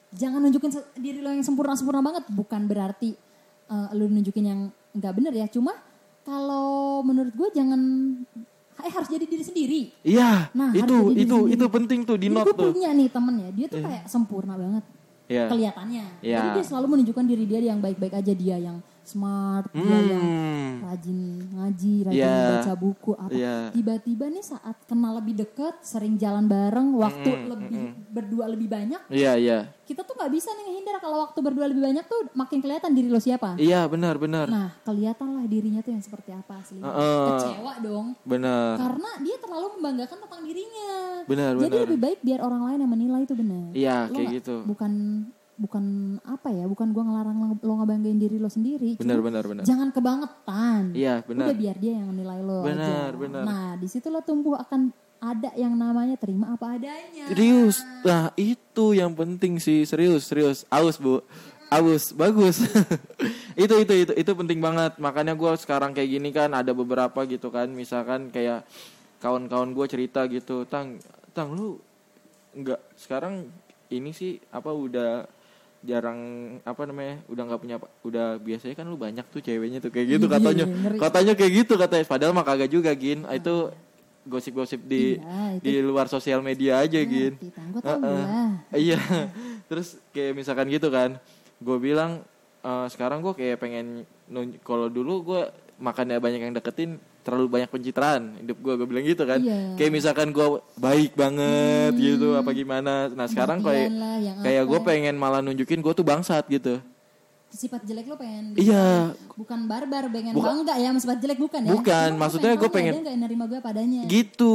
jangan 0.09 0.41
nunjukin 0.41 0.73
diri 0.97 1.21
lo 1.21 1.29
yang 1.29 1.45
sempurna 1.45 1.77
sempurna 1.77 2.01
banget. 2.01 2.25
Bukan 2.33 2.65
berarti 2.65 3.13
eh, 3.69 3.89
lu 3.93 4.09
nunjukin 4.09 4.45
yang 4.49 4.61
nggak 4.97 5.13
bener 5.13 5.33
ya. 5.37 5.45
Cuma 5.45 5.77
kalau 6.25 7.01
menurut 7.05 7.33
gue 7.37 7.49
jangan 7.53 7.79
eh 8.79 8.91
harus 8.91 9.09
jadi 9.11 9.25
diri 9.27 9.43
sendiri. 9.43 9.81
Iya. 10.01 10.49
Nah, 10.55 10.71
itu 10.71 11.13
itu 11.13 11.37
sendiri. 11.37 11.53
itu 11.53 11.65
penting 11.67 11.99
tuh 12.07 12.17
di 12.17 12.31
Jadi 12.31 12.35
note 12.35 12.47
gue 12.49 12.55
tuh. 12.55 12.71
punya 12.73 12.89
nih 12.95 13.07
temen 13.11 13.35
ya, 13.37 13.49
dia 13.51 13.67
tuh 13.67 13.79
kayak 13.83 14.03
sempurna 14.09 14.55
banget. 14.57 14.85
Iya. 15.29 15.45
kelihatannya. 15.45 16.05
Iya. 16.25 16.37
Jadi 16.41 16.47
dia 16.57 16.65
selalu 16.65 16.85
menunjukkan 16.97 17.25
diri 17.29 17.45
dia 17.45 17.59
yang 17.61 17.77
baik-baik 17.77 18.17
aja 18.17 18.33
dia 18.33 18.57
yang 18.57 18.81
smart, 19.09 19.65
dia 19.71 19.81
yang 20.07 20.21
Hmm. 20.21 20.85
rajin 20.85 21.19
ngaji, 21.49 21.93
rajin 22.05 22.21
Iya. 22.21 22.37
baca 22.55 22.73
buku 22.75 23.11
apa. 23.13 23.31
Iya. 23.31 23.55
Tiba-tiba 23.71 24.25
nih 24.27 24.43
saat 24.43 24.77
kenal 24.85 25.17
lebih 25.17 25.33
deket, 25.35 25.81
sering 25.81 26.15
jalan 26.15 26.45
bareng, 26.45 26.93
waktu 26.93 27.25
Mm-mm, 27.27 27.49
lebih 27.49 27.81
berdua 28.07 28.45
lebih 28.47 28.67
banyak, 28.67 29.01
Iya 29.07 29.33
iya. 29.33 29.59
kita 29.83 30.01
tuh 30.01 30.13
nggak 30.13 30.29
bisa 30.29 30.49
nih 30.51 30.63
ngehindar 30.63 30.97
kalau 30.99 31.23
waktu 31.23 31.39
berdua 31.39 31.65
lebih 31.65 31.83
banyak 31.83 32.05
tuh 32.05 32.29
makin 32.33 32.59
kelihatan 32.59 32.91
diri 32.91 33.07
lo 33.07 33.17
siapa. 33.17 33.55
Iya 33.55 33.85
benar 33.85 34.15
benar. 34.15 34.45
Nah, 34.45 34.69
kelihatan 34.79 35.27
lah 35.31 35.45
dirinya 35.45 35.79
tuh 35.79 35.91
yang 35.91 36.01
seperti 36.01 36.29
apa 36.29 36.53
aslinya. 36.57 36.85
Heeh. 36.85 37.27
Kecewa 37.31 37.73
dong. 37.79 38.07
Benar. 38.21 38.75
Karena 38.77 39.09
dia 39.19 39.35
terlalu 39.37 39.67
membanggakan 39.75 40.17
tentang 40.19 40.41
dirinya. 40.41 40.91
Benar, 41.25 41.51
Jadi 41.55 41.63
benar. 41.67 41.83
lebih 41.85 41.99
baik 41.99 42.19
biar 42.21 42.39
orang 42.39 42.61
lain 42.63 42.79
yang 42.79 42.91
menilai 42.91 43.21
itu 43.23 43.33
benar. 43.33 43.65
Iya, 43.71 43.97
Lo 44.03 44.11
kayak 44.11 44.19
nggak- 44.19 44.37
gitu. 44.37 44.55
Bukan 44.65 44.91
bukan 45.59 45.83
apa 46.23 46.47
ya? 46.49 46.63
Bukan 46.65 46.89
gua 46.89 47.03
ngelarang 47.03 47.37
lo- 47.37 47.59
lo 47.59 47.73
ngebanggain 47.77 48.15
diri 48.15 48.39
lo 48.39 48.47
sendiri. 48.47 48.95
Benar 48.95 49.19
benar 49.19 49.43
benar. 49.43 49.63
Jangan 49.63 49.91
kebangetan. 49.91 50.95
Iya 50.95 51.21
benar. 51.21 51.51
Udah 51.51 51.57
biar 51.57 51.75
dia 51.75 51.99
yang 51.99 52.07
menilai 52.07 52.39
lo 52.39 52.63
Benar, 52.63 53.11
aja. 53.11 53.19
benar. 53.19 53.43
Nah, 53.43 53.69
di 53.75 53.85
situ 53.85 54.07
lo 54.07 54.23
tumbuh 54.23 54.55
akan 54.55 54.89
ada 55.19 55.51
yang 55.53 55.75
namanya 55.75 56.15
terima 56.15 56.55
apa 56.55 56.79
adanya. 56.79 57.27
Serius. 57.27 57.83
Nah, 58.01 58.31
itu 58.33 58.95
yang 58.95 59.11
penting 59.11 59.59
sih, 59.59 59.83
serius, 59.83 60.25
serius. 60.25 60.63
Aus, 60.65 60.95
Bu. 60.95 61.19
Aus, 61.67 62.09
bagus. 62.11 62.63
itu 63.59 63.75
itu 63.77 63.93
itu 63.99 64.13
itu 64.15 64.31
penting 64.33 64.57
banget. 64.57 64.95
Makanya 64.95 65.35
gua 65.35 65.53
sekarang 65.53 65.91
kayak 65.91 66.09
gini 66.09 66.29
kan 66.31 66.49
ada 66.49 66.71
beberapa 66.71 67.27
gitu 67.27 67.51
kan, 67.51 67.67
misalkan 67.67 68.31
kayak 68.31 68.63
kawan-kawan 69.19 69.75
gue 69.75 69.85
cerita 69.85 70.23
gitu, 70.25 70.63
"Tang, 70.63 70.95
Tang 71.29 71.51
lu 71.51 71.75
nggak 72.49 72.79
sekarang 72.95 73.51
ini 73.89 74.09
sih 74.09 74.39
apa 74.49 74.71
udah 74.71 75.27
jarang 75.81 76.19
apa 76.61 76.81
namanya 76.83 77.23
udah 77.25 77.43
nggak 77.45 77.59
punya 77.59 77.75
udah 78.01 78.27
biasanya 78.37 78.75
kan 78.75 78.83
lu 78.83 78.95
banyak 78.95 79.23
tuh 79.25 79.39
ceweknya 79.39 79.79
tuh 79.79 79.87
kayak 79.87 80.07
gitu 80.11 80.25
Iya, 80.25 80.33
katanya 80.33 80.65
iya, 80.67 80.99
katanya 80.99 81.33
kayak 81.33 81.51
gitu 81.57 81.73
katanya 81.75 82.03
padahal 82.05 82.33
mah 82.33 82.43
kagak 82.43 82.67
juga 82.67 82.91
gin 82.91 83.23
Ah, 83.23 83.33
itu 83.33 83.71
gosip-gosip 84.21 84.83
di 84.83 85.15
Iya, 85.15 85.55
itu- 85.55 85.63
di 85.63 85.73
luar 85.81 86.05
sosial 86.05 86.39
media 86.39 86.79
aja 86.79 86.99
gin. 86.99 87.39
Gua 87.71 87.81
tahu 87.81 87.95
Heeh. 87.97 88.19
lah. 88.19 88.51
iya 88.75 88.99
terus 89.69 89.95
kayak 90.09 90.35
misalkan 90.35 90.67
gitu 90.67 90.87
kan 90.87 91.15
gue 91.57 91.77
bilang 91.77 92.27
eh, 92.59 92.87
sekarang 92.87 93.19
gue 93.21 93.31
kayak 93.31 93.57
pengen 93.57 94.03
kalau 94.61 94.87
dulu 94.87 95.23
gue 95.25 95.41
makannya 95.77 96.19
banyak 96.19 96.41
yang 96.41 96.53
deketin 96.53 96.99
terlalu 97.29 97.47
banyak 97.51 97.69
pencitraan. 97.69 98.21
Hidup 98.37 98.57
gue 98.57 98.73
gue 98.75 98.87
bilang 98.87 99.05
gitu 99.05 99.23
kan. 99.23 99.39
Iya. 99.39 99.77
kayak 99.77 99.91
misalkan 99.91 100.27
gue 100.29 100.47
baik 100.75 101.13
banget 101.13 101.93
gitu 101.95 102.33
apa 102.33 102.49
gimana. 102.51 103.07
Nah 103.07 103.25
sekarang 103.25 103.61
kayak 103.61 103.89
kayak 104.41 104.63
gue 104.65 104.79
pengen 104.81 105.15
malah 105.15 105.39
nunjukin 105.39 105.77
gue 105.77 105.93
tuh 105.93 106.01
bangsat 106.01 106.43
gitu. 106.47 106.81
Sifat 107.49 107.81
jelek 107.81 108.05
lo 108.05 108.13
pengen 108.13 108.53
Iya. 108.53 109.17
bukan 109.33 109.65
barbar 109.65 110.05
pengen 110.07 110.33
Bukan- 110.33 110.61
bangga 110.61 110.75
ya 110.75 110.93
sifat 110.95 111.17
jelek 111.17 111.39
bukan 111.39 111.61
ya? 111.63 111.71
Bukan, 111.71 112.09
Cuma 112.11 112.19
maksudnya 112.19 112.53
gua 112.53 112.69
pengen- 112.69 112.93
dia 112.93 113.03
nggak 113.03 113.17
nerima 113.19 113.45
gue 113.45 113.57
padanya. 113.59 114.01
Gitu 114.05 114.53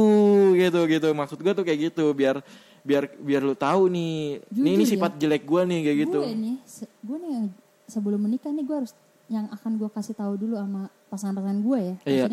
gitu 0.55 0.79
gitu. 0.85 1.07
Maksud 1.11 1.37
gue 1.37 1.51
tuh 1.51 1.63
kayak 1.63 1.79
gitu 1.91 2.05
biar 2.11 2.39
biar 2.87 3.11
biar 3.17 3.41
lu 3.41 3.51
tahu 3.51 3.89
nih 3.89 4.39
Jujur 4.47 4.61
ini, 4.61 4.71
ini 4.73 4.83
ya. 4.83 4.91
sifat 4.95 5.11
jelek 5.17 5.43
gue 5.43 5.61
nih 5.65 5.79
kayak 5.81 5.97
gitu. 6.07 6.19
Gue 6.21 6.33
nih 6.33 6.55
gue 6.79 7.17
nih 7.19 7.31
yang 7.33 7.45
sebelum 7.85 8.19
menikah 8.21 8.49
nih 8.49 8.63
gue 8.63 8.77
harus 8.77 8.93
yang 9.27 9.45
akan 9.51 9.71
gue 9.75 9.89
kasih 9.91 10.13
tahu 10.13 10.33
dulu 10.37 10.55
sama 10.55 10.81
pasangan-pasangan 11.07 11.59
gue 11.59 11.79
ya 11.81 11.95
Iya. 12.05 12.25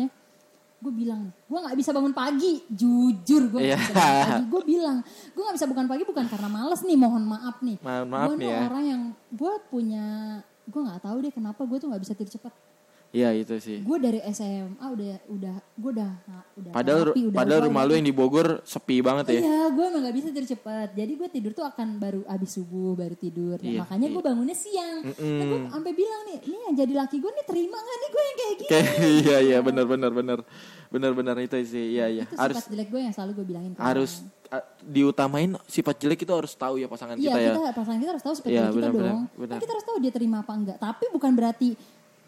Gue 0.83 0.93
bilang 0.93 1.31
gue 1.47 1.59
nggak 1.63 1.77
bisa 1.79 1.95
bangun 1.95 2.11
pagi. 2.11 2.59
Jujur 2.67 3.47
gue 3.47 3.59
nggak 3.63 3.79
bisa 3.79 3.95
bangun 3.95 4.19
pagi. 4.19 4.43
Gue 4.51 4.61
bilang 4.67 4.97
gue 5.07 5.41
nggak 5.47 5.55
bisa 5.55 5.67
bangun 5.71 5.87
pagi 5.87 6.03
bukan 6.03 6.25
karena 6.27 6.49
males 6.51 6.81
nih 6.83 6.97
mohon 6.99 7.23
maaf 7.23 7.57
nih. 7.63 7.77
Mohon 7.79 8.07
maaf 8.11 8.27
gue 8.27 8.35
nih 8.43 8.49
ya. 8.51 8.59
orang 8.67 8.83
yang 8.83 9.01
gue 9.31 9.53
punya 9.71 10.05
gue 10.63 10.81
nggak 10.83 11.01
tahu 11.03 11.17
deh 11.23 11.33
kenapa 11.33 11.61
gue 11.63 11.77
tuh 11.79 11.87
nggak 11.91 12.03
bisa 12.03 12.13
tidur 12.15 12.31
cepat 12.39 12.53
Iya 13.13 13.29
itu 13.31 13.53
sih. 13.61 13.77
gue 13.79 13.97
dari 13.99 14.17
SMA 14.27 14.73
udah 14.81 15.21
udah 15.29 15.55
gue 15.77 15.91
udah 15.93 16.11
udah 16.57 16.71
Padahal 16.73 17.01
terapi, 17.07 17.21
udah 17.23 17.37
padahal 17.37 17.61
rumah 17.63 17.85
lu 17.85 17.93
yang 17.93 18.03
di 18.03 18.11
Bogor 18.11 18.47
sepi 18.63 18.99
banget 18.99 19.25
ya. 19.29 19.39
Iya, 19.39 19.61
gue 19.69 19.83
emang 19.85 20.01
gak 20.01 20.15
bisa 20.17 20.27
tidur 20.27 20.47
cepat. 20.49 20.87
Jadi 20.91 21.11
gue 21.13 21.29
tidur 21.29 21.51
tuh 21.53 21.61
akan 21.61 21.87
baru 21.95 22.25
abis 22.25 22.57
subuh 22.57 22.97
baru 22.97 23.13
tidur. 23.13 23.55
Nah, 23.55 23.69
Iya, 23.69 23.79
makanya 23.79 24.07
iya. 24.09 24.15
gue 24.17 24.23
bangunnya 24.23 24.57
siang. 24.57 24.97
Nah, 25.05 25.45
gue 25.45 25.59
sampai 25.69 25.93
bilang 25.93 26.21
nih, 26.25 26.37
ini 26.43 26.57
yang 26.59 26.73
jadi 26.75 26.93
laki 26.97 27.17
gue 27.17 27.31
nih 27.31 27.45
terima 27.45 27.77
gak 27.77 27.95
nih 27.95 28.09
gue 28.09 28.23
yang 28.23 28.35
kayak 28.35 28.53
gini? 28.57 28.67
Kayak 28.67 28.89
iya 29.21 29.37
iya 29.39 29.57
benar 29.61 29.85
benar 29.85 30.09
benar. 30.11 30.39
Benar 30.89 31.11
benar 31.13 31.35
itu 31.37 31.55
sih. 31.63 31.85
Iya 31.93 32.05
iya. 32.09 32.23
Itu 32.25 32.33
Harus 32.33 32.55
sifat 32.57 32.73
jelek 32.73 32.87
gue 32.89 33.01
yang 33.03 33.13
selalu 33.13 33.31
gue 33.35 33.45
bilangin. 33.47 33.71
harus 33.77 34.25
diutamain 34.83 35.49
sifat 35.65 35.95
jelek 35.97 36.19
itu 36.21 36.29
harus 36.29 36.53
tahu 36.53 36.77
ya 36.77 36.85
pasangan 36.85 37.17
Iya, 37.17 37.25
kita 37.25 37.39
ya. 37.39 37.53
kita 37.53 37.71
pasangan 37.73 37.99
kita 37.99 38.11
harus 38.13 38.23
tahu 38.23 38.33
sifat 38.35 38.49
Iya, 38.49 38.59
jelek 38.59 38.69
kita 38.69 38.77
benar, 38.77 38.91
benar, 38.93 39.09
dong. 39.09 39.23
benar. 39.33 39.49
Kan 39.49 39.61
kita 39.61 39.71
harus 39.73 39.85
tahu 39.85 39.97
dia 39.97 40.11
terima 40.11 40.37
apa 40.41 40.53
enggak. 40.53 40.77
Tapi 40.77 41.05
bukan 41.09 41.31
berarti 41.33 41.69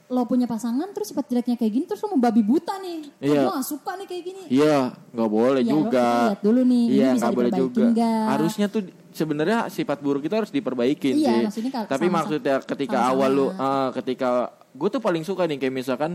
lo 0.07 0.21
punya 0.23 0.45
pasangan 0.45 0.85
terus 0.89 1.09
sifat 1.09 1.25
jeleknya 1.25 1.55
kayak 1.55 1.71
gini 1.71 1.85
terus 1.85 1.97
lo 1.99 2.13
mau 2.13 2.21
babi 2.21 2.39
buta 2.39 2.77
nih. 2.77 3.09
Oh, 3.09 3.25
Iya. 3.25 3.41
gue 3.41 3.53
gak 3.53 3.65
suka 3.65 3.91
nih 3.95 4.05
kayak 4.05 4.23
gini. 4.23 4.41
Iya, 4.49 4.77
nggak 5.09 5.29
boleh 5.31 5.61
lo 5.61 5.69
juga. 5.71 6.05
kita 6.05 6.27
lihat 6.29 6.41
dulu 6.41 6.61
nih, 6.61 6.83
ini 6.83 6.93
Iya, 6.93 7.07
bisa 7.07 7.17
nggak 7.17 7.33
boleh 7.33 7.49
diperbaiki 7.49 7.73
juga. 7.73 7.85
nggak? 7.91 8.23
Harusnya 8.29 8.65
tuh 8.67 8.81
sebenarnya 9.11 9.57
sifat 9.67 9.97
buruk 9.99 10.23
itu 10.23 10.35
harus 10.35 10.51
diperbaikin 10.51 11.13
Iya, 11.15 11.25
sih. 11.25 11.41
maksudnya 11.43 11.71
Tapi 11.73 11.81
sama-sama- 11.87 12.13
maksudnya 12.15 12.55
ketika 12.61 12.97
sama-sama. 12.99 13.15
awal 13.17 13.31
lu, 13.31 13.47
ah, 13.51 13.89
ketika 13.93 14.29
gue 14.71 14.89
tuh 14.89 14.99
paling 14.99 15.23
suka 15.23 15.43
nih 15.43 15.57
kayak 15.57 15.73
misalkan 15.75 16.11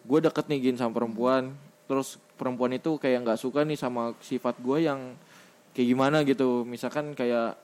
gue 0.00 0.18
deket 0.22 0.44
nih 0.46 0.58
gin 0.62 0.76
sama 0.76 0.92
perempuan, 0.94 1.52
terus 1.84 2.08
perempuan 2.32 2.72
itu 2.72 2.96
kayak 2.96 3.20
nggak 3.20 3.38
suka 3.38 3.60
nih 3.62 3.74
sama 3.74 4.16
sifat 4.18 4.56
gue 4.56 4.78
yang 4.82 5.12
kayak 5.70 5.88
gimana 5.88 6.22
gitu. 6.22 6.62
Misalkan 6.62 7.12
kayak 7.12 7.58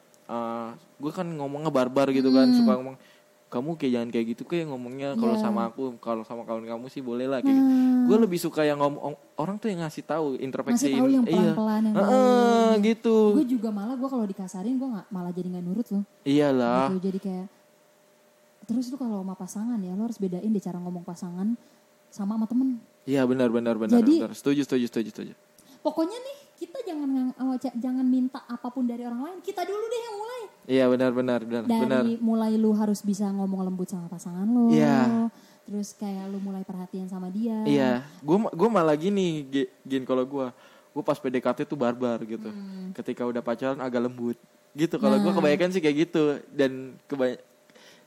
gue 0.97 1.13
kan 1.13 1.27
ngomongnya 1.27 1.69
barbar 1.69 2.09
gitu 2.09 2.29
kan, 2.29 2.45
Hmm. 2.47 2.59
suka 2.59 2.73
ngomong 2.75 2.97
kamu 3.53 3.77
kayak 3.77 3.93
jangan 3.93 4.09
kayak 4.09 4.27
gitu 4.31 4.43
kayak 4.43 4.65
ngomongnya 4.67 5.13
kalau 5.15 5.37
Iya. 5.37 5.45
sama 5.45 5.69
aku 5.69 5.83
kalau 5.99 6.23
sama 6.23 6.43
kawan 6.43 6.65
kamu 6.65 6.89
sih 6.89 6.99
boleh 6.99 7.27
lah 7.27 7.39
kayak 7.39 7.53
Nah. 7.53 7.69
gitu. 7.69 8.01
gue 8.03 8.19
lebih 8.19 8.39
suka 8.41 8.61
yang 8.63 8.79
ngomong 8.79 9.13
orang 9.37 9.57
tuh 9.57 9.69
yang 9.69 9.81
ngasih 9.81 10.03
tahu 10.03 10.35
introspeksi 10.37 10.89
Ngasih 10.89 10.97
tahu 10.97 11.09
yang 11.11 11.25
iya 11.25 11.37
pelan-pelan, 11.53 11.81
yang 11.85 11.95
Heeh, 11.95 12.71
gitu 12.83 13.17
Gue 13.35 13.47
juga 13.47 13.69
malah 13.69 13.93
gue 13.93 14.09
kalau 14.09 14.25
dikasarin 14.25 14.75
gue 14.75 14.89
nggak 14.89 15.07
malah 15.07 15.31
jadi 15.31 15.49
nggak 15.51 15.65
nurut 15.65 15.87
loh. 15.91 16.05
iyalah 16.23 16.89
Gitu, 16.89 16.99
jadi 17.05 17.19
kayak 17.21 17.47
terus 18.65 18.89
lu 18.89 18.97
kalau 18.97 19.21
sama 19.21 19.35
pasangan 19.35 19.77
ya 19.77 19.93
lo 19.93 20.03
harus 20.03 20.17
bedain 20.17 20.47
deh 20.47 20.63
cara 20.63 20.79
ngomong 20.79 21.03
pasangan 21.03 21.53
sama 22.09 22.35
sama 22.35 22.47
temen. 22.47 22.81
iya 23.05 23.23
benar 23.23 23.49
benar 23.49 23.75
benar 23.75 24.01
Jadi- 24.01 24.19
benar 24.19 24.33
setuju 24.33 24.63
setuju 24.63 24.87
setuju 24.87 25.09
setuju 25.11 25.35
Pokoknya 25.79 26.15
nih 26.15 26.37
kita 26.55 26.79
jangan 26.83 27.11
ca- 27.57 27.75
jangan 27.75 28.03
minta 28.03 28.41
apa 28.43 28.69
pun 28.69 28.85
dari 28.85 29.03
orang 29.03 29.21
lain. 29.21 29.39
Kita 29.41 29.63
dulu 29.63 29.85
deh 29.85 30.01
yang 30.01 30.17
mulai. 30.17 30.43
iya 30.65 30.85
benar 30.87 31.11
benar 31.11 31.41
benar 31.43 31.63
Dari 31.65 31.83
benar 31.83 32.03
mulai 32.19 32.55
lu 32.55 32.71
harus 32.73 33.01
bisa 33.01 33.27
ngomong 33.29 33.65
lembut 33.65 33.87
sama 33.87 34.07
pasangan 34.07 34.45
lo. 34.45 34.71
Iya. 34.71 35.27
Terus 35.63 35.93
kayak 35.93 36.27
lu 36.27 36.39
mulai 36.39 36.63
perhatian 36.63 37.07
sama 37.07 37.29
dia. 37.29 37.63
iya 37.65 37.91
gue 38.19 38.37
gue 38.47 38.69
malah 38.69 38.95
gini 38.95 39.43
Gi- 39.45 39.71
gin 39.81 40.03
kalau 40.03 40.23
gue 40.23 40.47
gue 40.93 41.03
pas 41.03 41.17
PDKT 41.17 41.65
tuh 41.65 41.75
barbar 41.75 42.21
gitu 42.21 42.47
Hmm. 42.47 42.93
ketika 42.93 43.23
udah 43.23 43.41
pacaran 43.41 43.79
agak 43.79 44.03
lembut 44.03 44.37
gitu 44.73 44.97
kalau 44.97 45.17
Nah. 45.17 45.23
gue 45.23 45.33
kebanyakan 45.33 45.69
sih 45.69 45.81
kayak 45.81 45.97
gitu 46.03 46.23
dan 46.49 46.95
kebanyakan 47.05 47.43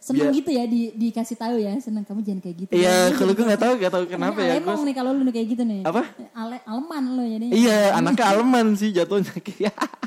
Seneng 0.06 0.30
Biar- 0.30 0.38
gitu 0.38 0.52
ya 0.54 0.63
di, 0.70 0.94
dikasih 0.94 1.34
tahu 1.34 1.58
ya. 1.58 1.74
Seneng 1.82 2.06
kamu 2.06 2.22
jangan 2.22 2.41
kayak 2.46 2.56
gitu. 2.62 2.72
iya 2.78 3.10
Ya, 3.10 3.18
kalau 3.18 3.34
gue 3.34 3.41
nggak 3.41 3.62
tahu 3.65 3.74
nggak 3.82 3.94
tahu 3.98 4.04
kenapa 4.06 4.38
ya 4.38 4.62
gue 4.62 4.76
nih 4.86 4.94
kalau 4.94 5.10
lu 5.18 5.26
nih 5.26 5.34
kayak 5.34 5.48
gitu 5.58 5.63
nih. 5.65 5.82
Apa? 5.82 6.02
Ale, 6.38 6.62
aleman 6.62 7.04
lo 7.18 7.24
jadi. 7.26 7.46
iya 7.50 7.80
anaknya 7.98 8.26
aleman 8.30 8.78
sih 8.78 8.94
jatuhnya 8.94 9.34
kayak 9.41 9.74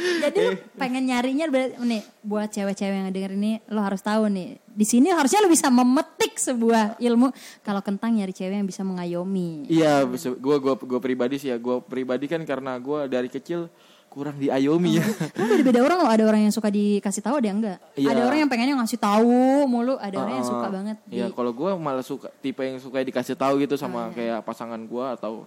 Jadi 0.00 0.38
lu 0.40 0.52
pengen 0.76 1.08
nyarinya 1.08 1.48
nih 1.80 2.00
buat 2.24 2.48
cewek-cewek 2.52 2.96
yang 3.00 3.12
denger 3.12 3.32
ini 3.36 3.60
lo 3.72 3.80
harus 3.80 4.00
tahu 4.04 4.28
nih. 4.28 4.60
Di 4.64 4.84
sini 4.84 5.08
harusnya 5.12 5.44
lo 5.44 5.48
bisa 5.48 5.68
memetik 5.68 6.36
sebuah 6.40 7.00
ilmu 7.00 7.32
kalau 7.64 7.80
kentang 7.80 8.16
nyari 8.16 8.32
cewek 8.32 8.60
yang 8.60 8.68
bisa 8.68 8.84
mengayomi. 8.84 9.68
Iya, 9.68 10.04
gue 10.08 10.56
gua 10.60 10.76
gua 10.76 11.00
pribadi 11.00 11.36
sih 11.40 11.52
ya. 11.52 11.56
Gue 11.56 11.80
pribadi 11.84 12.28
kan 12.28 12.40
karena 12.44 12.76
gue 12.80 13.08
dari 13.08 13.28
kecil 13.28 13.68
kurang 14.10 14.42
diayomi 14.42 14.98
ya. 14.98 15.06
Kan 15.06 15.46
beda-beda 15.46 15.86
orang 15.86 15.98
loh, 16.02 16.10
ada 16.10 16.22
orang 16.26 16.42
yang 16.42 16.50
suka 16.50 16.66
dikasih 16.66 17.22
tahu 17.22 17.38
ada 17.38 17.46
yang 17.46 17.62
enggak. 17.62 17.78
Iya. 17.94 18.10
Ada 18.10 18.20
orang 18.26 18.38
yang 18.42 18.50
pengennya 18.50 18.76
ngasih 18.82 18.98
tahu 18.98 19.38
mulu, 19.70 19.94
ada 20.02 20.16
orang 20.18 20.34
yang 20.42 20.48
suka 20.50 20.66
Uh, 20.66 20.72
banget 20.74 20.96
Iya, 21.06 21.26
di 21.30 21.34
kalau 21.38 21.54
gue 21.54 21.70
malah 21.78 22.02
suka 22.02 22.28
tipe 22.42 22.58
yang 22.60 22.82
suka 22.82 23.00
dikasih 23.00 23.38
tahu 23.38 23.62
gitu 23.62 23.78
Oh, 23.78 23.80
sama 23.80 24.10
iya. 24.10 24.14
kayak 24.18 24.38
pasangan 24.42 24.82
gue 24.82 25.06
atau 25.14 25.46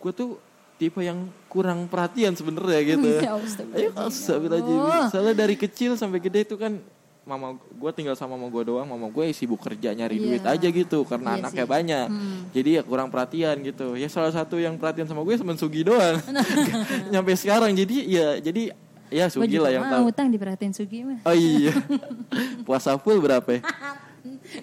gue 0.00 0.12
tuh 0.16 0.40
tipe 0.80 1.04
yang 1.04 1.28
kurang 1.52 1.84
perhatian 1.86 2.32
sebenarnya 2.32 2.80
gitu. 2.96 3.08
Ya. 3.20 3.36
Ayo 3.76 3.90
astagfirullahaladzim. 3.92 5.12
Soalnya 5.12 5.34
dari 5.36 5.54
kecil 5.60 5.92
sampai 5.94 6.18
gede 6.18 6.48
itu 6.48 6.56
kan 6.56 6.80
mama 7.28 7.48
gue 7.54 7.90
tinggal 7.92 8.16
sama 8.16 8.34
mama 8.34 8.48
gue 8.48 8.64
doang, 8.64 8.88
mama 8.88 9.06
gue 9.06 9.28
sibuk 9.30 9.60
kerja 9.60 9.92
nyari 9.92 10.16
Iya. 10.16 10.24
duit 10.24 10.44
aja 10.48 10.68
gitu 10.70 11.04
karena 11.04 11.30
Iya 11.30 11.40
anaknya 11.44 11.62
sih. 11.62 11.70
banyak. 11.70 12.06
Jadi 12.50 12.70
ya 12.72 12.82
kurang 12.82 13.08
perhatian 13.08 13.56
gitu. 13.60 13.92
Ya 13.94 14.08
salah 14.08 14.32
satu 14.32 14.56
yang 14.56 14.74
perhatian 14.74 15.04
sama 15.04 15.20
gue 15.20 15.36
cuma 15.36 15.52
Sugi 15.52 15.82
doang. 15.82 16.16
Nyampe 17.12 17.36
sekarang 17.36 17.70
jadi 17.72 17.96
ya 18.02 18.26
jadi 18.40 18.72
ya 19.08 19.24
Gue 19.26 19.44
Sugi 19.44 19.56
lah 19.56 19.68
yang 19.70 19.84
tahu. 19.86 20.08
utang 20.08 20.28
diperhatiin 20.28 20.72
Sugi 20.72 21.04
mah. 21.04 21.20
Oh 21.22 21.32
iya. 21.32 21.76
Puasa 22.66 22.96
full 22.96 23.18
berapa 23.18 23.46
ya? 23.50 23.60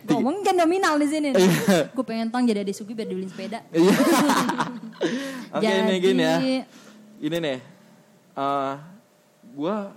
Ngomong 0.06 0.42
kan 0.42 0.54
nominal 0.56 0.98
di 0.98 1.06
sini. 1.06 1.30
Iya. 1.32 1.90
Gue 1.90 2.02
pengen 2.02 2.28
tang 2.28 2.42
jadi 2.42 2.62
ada 2.62 2.74
Sugi 2.74 2.92
biar 2.92 3.06
dibeliin 3.06 3.30
sepeda. 3.30 3.62
Iya. 3.70 3.94
Oke 5.52 5.62
Jadi, 5.62 5.82
nih 5.86 5.98
gini 6.00 6.24
ya. 6.24 6.38
Ini 7.18 7.38
nih. 7.40 7.58
eh 8.34 8.74
gua 9.54 9.96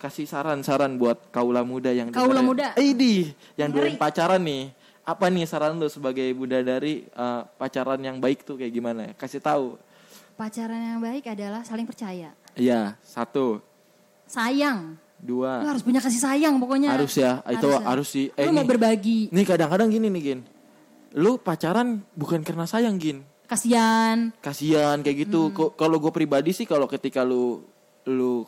kasih 0.00 0.24
saran-saran 0.24 0.96
buat 0.96 1.28
kaula 1.28 1.60
muda 1.60 1.92
yang 1.92 2.08
Kaula 2.08 2.40
dengerin- 2.40 2.48
muda. 2.48 2.66
Eh, 2.74 2.90
di 2.90 3.28
yang 3.54 3.68
doain 3.68 3.94
pacaran 3.94 4.40
nih. 4.40 4.72
Apa 5.00 5.28
nih 5.28 5.44
saran 5.44 5.76
lu 5.76 5.86
sebagai 5.86 6.24
bunda 6.32 6.56
dari 6.60 7.04
eh, 7.04 7.40
pacaran 7.54 8.00
yang 8.00 8.16
baik 8.16 8.42
tuh 8.42 8.56
kayak 8.56 8.72
gimana? 8.72 9.12
Kasih 9.12 9.38
tahu. 9.38 9.76
Pacaran 10.34 10.80
yang 10.80 10.98
baik 10.98 11.28
adalah 11.28 11.60
saling 11.60 11.84
percaya. 11.84 12.32
Iya, 12.56 12.96
satu, 13.02 13.60
Sayang. 14.24 14.96
Lu 15.20 15.44
dua. 15.44 15.60
harus 15.62 15.84
punya 15.84 16.00
kasih 16.00 16.16
sayang 16.16 16.56
pokoknya. 16.56 16.96
Harus 16.96 17.12
ya, 17.12 17.44
itu 17.46 17.60
Harus 17.60 17.76
ya. 17.76 17.84
harus 17.84 18.08
sih. 18.08 18.26
Lu 18.32 18.50
mau 18.50 18.64
nih- 18.64 18.70
berbagi. 18.70 19.20
Nih 19.28 19.44
kadang-kadang 19.44 19.92
gini 19.92 20.08
nih 20.08 20.22
Gin. 20.24 20.40
Lu 21.12 21.36
pacaran 21.36 22.00
bukan 22.14 22.40
karena 22.40 22.64
sayang 22.64 22.96
Gin. 22.96 23.20
Kasian. 23.44 24.30
kasihan 24.40 24.96
kayak 24.98 25.12
Hmm. 25.12 25.24
gitu. 25.26 25.40
Ko- 25.50 25.74
Kalau 25.74 25.98
gue 25.98 26.08
pribadi 26.08 26.50
sih 26.50 26.64
kalau 26.64 26.86
ketika 26.86 27.20
lu 27.20 27.66
lu 28.06 28.46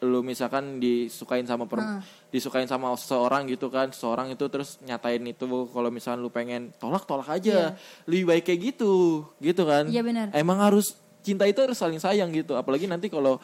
lu 0.00 0.24
misalkan 0.24 0.80
disukain 0.80 1.44
sama 1.44 1.68
per, 1.68 2.00
disukain 2.32 2.64
sama 2.64 2.96
seseorang 2.96 3.44
gitu 3.52 3.68
kan, 3.68 3.92
seseorang 3.92 4.32
itu 4.32 4.48
terus 4.48 4.80
nyatain 4.80 5.20
itu 5.28 5.44
kalau 5.68 5.92
misalkan 5.92 6.24
lu 6.24 6.32
pengen 6.32 6.72
tolak 6.80 7.04
tolak 7.04 7.28
aja. 7.28 7.76
Lebih 8.08 8.24
baik 8.32 8.44
kayak 8.48 8.60
gitu, 8.72 9.24
gitu 9.44 9.62
kan. 9.68 9.84
Iya, 9.92 10.00
benar. 10.00 10.32
Emang 10.32 10.60
harus 10.64 10.96
cinta 11.20 11.44
itu 11.44 11.60
harus 11.60 11.76
saling 11.76 12.00
sayang 12.00 12.32
gitu. 12.32 12.56
Apalagi 12.56 12.88
nanti 12.88 13.12
kalau 13.12 13.36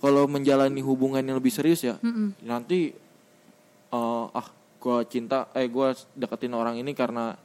kalau 0.00 0.24
menjalani 0.28 0.80
hubungan 0.84 1.20
yang 1.24 1.36
lebih 1.40 1.52
serius 1.52 1.80
ya, 1.84 1.96
nanti 2.44 2.92
eh, 3.92 4.24
ah 4.36 4.46
gue 4.80 4.98
cinta 5.12 5.48
eh 5.52 5.68
gue 5.68 5.88
deketin 6.16 6.56
orang 6.56 6.80
ini 6.80 6.96
karena 6.96 7.36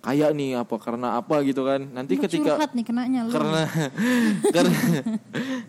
kaya 0.00 0.32
nih 0.32 0.56
apa 0.56 0.76
karena 0.80 1.20
apa 1.20 1.44
gitu 1.44 1.60
kan. 1.64 1.80
Nanti 1.92 2.16
Lu 2.16 2.24
ketika 2.24 2.56
nih 2.72 2.84
kenanya 2.84 3.28
lu. 3.28 3.32
karena 3.32 3.62
karena 4.56 4.80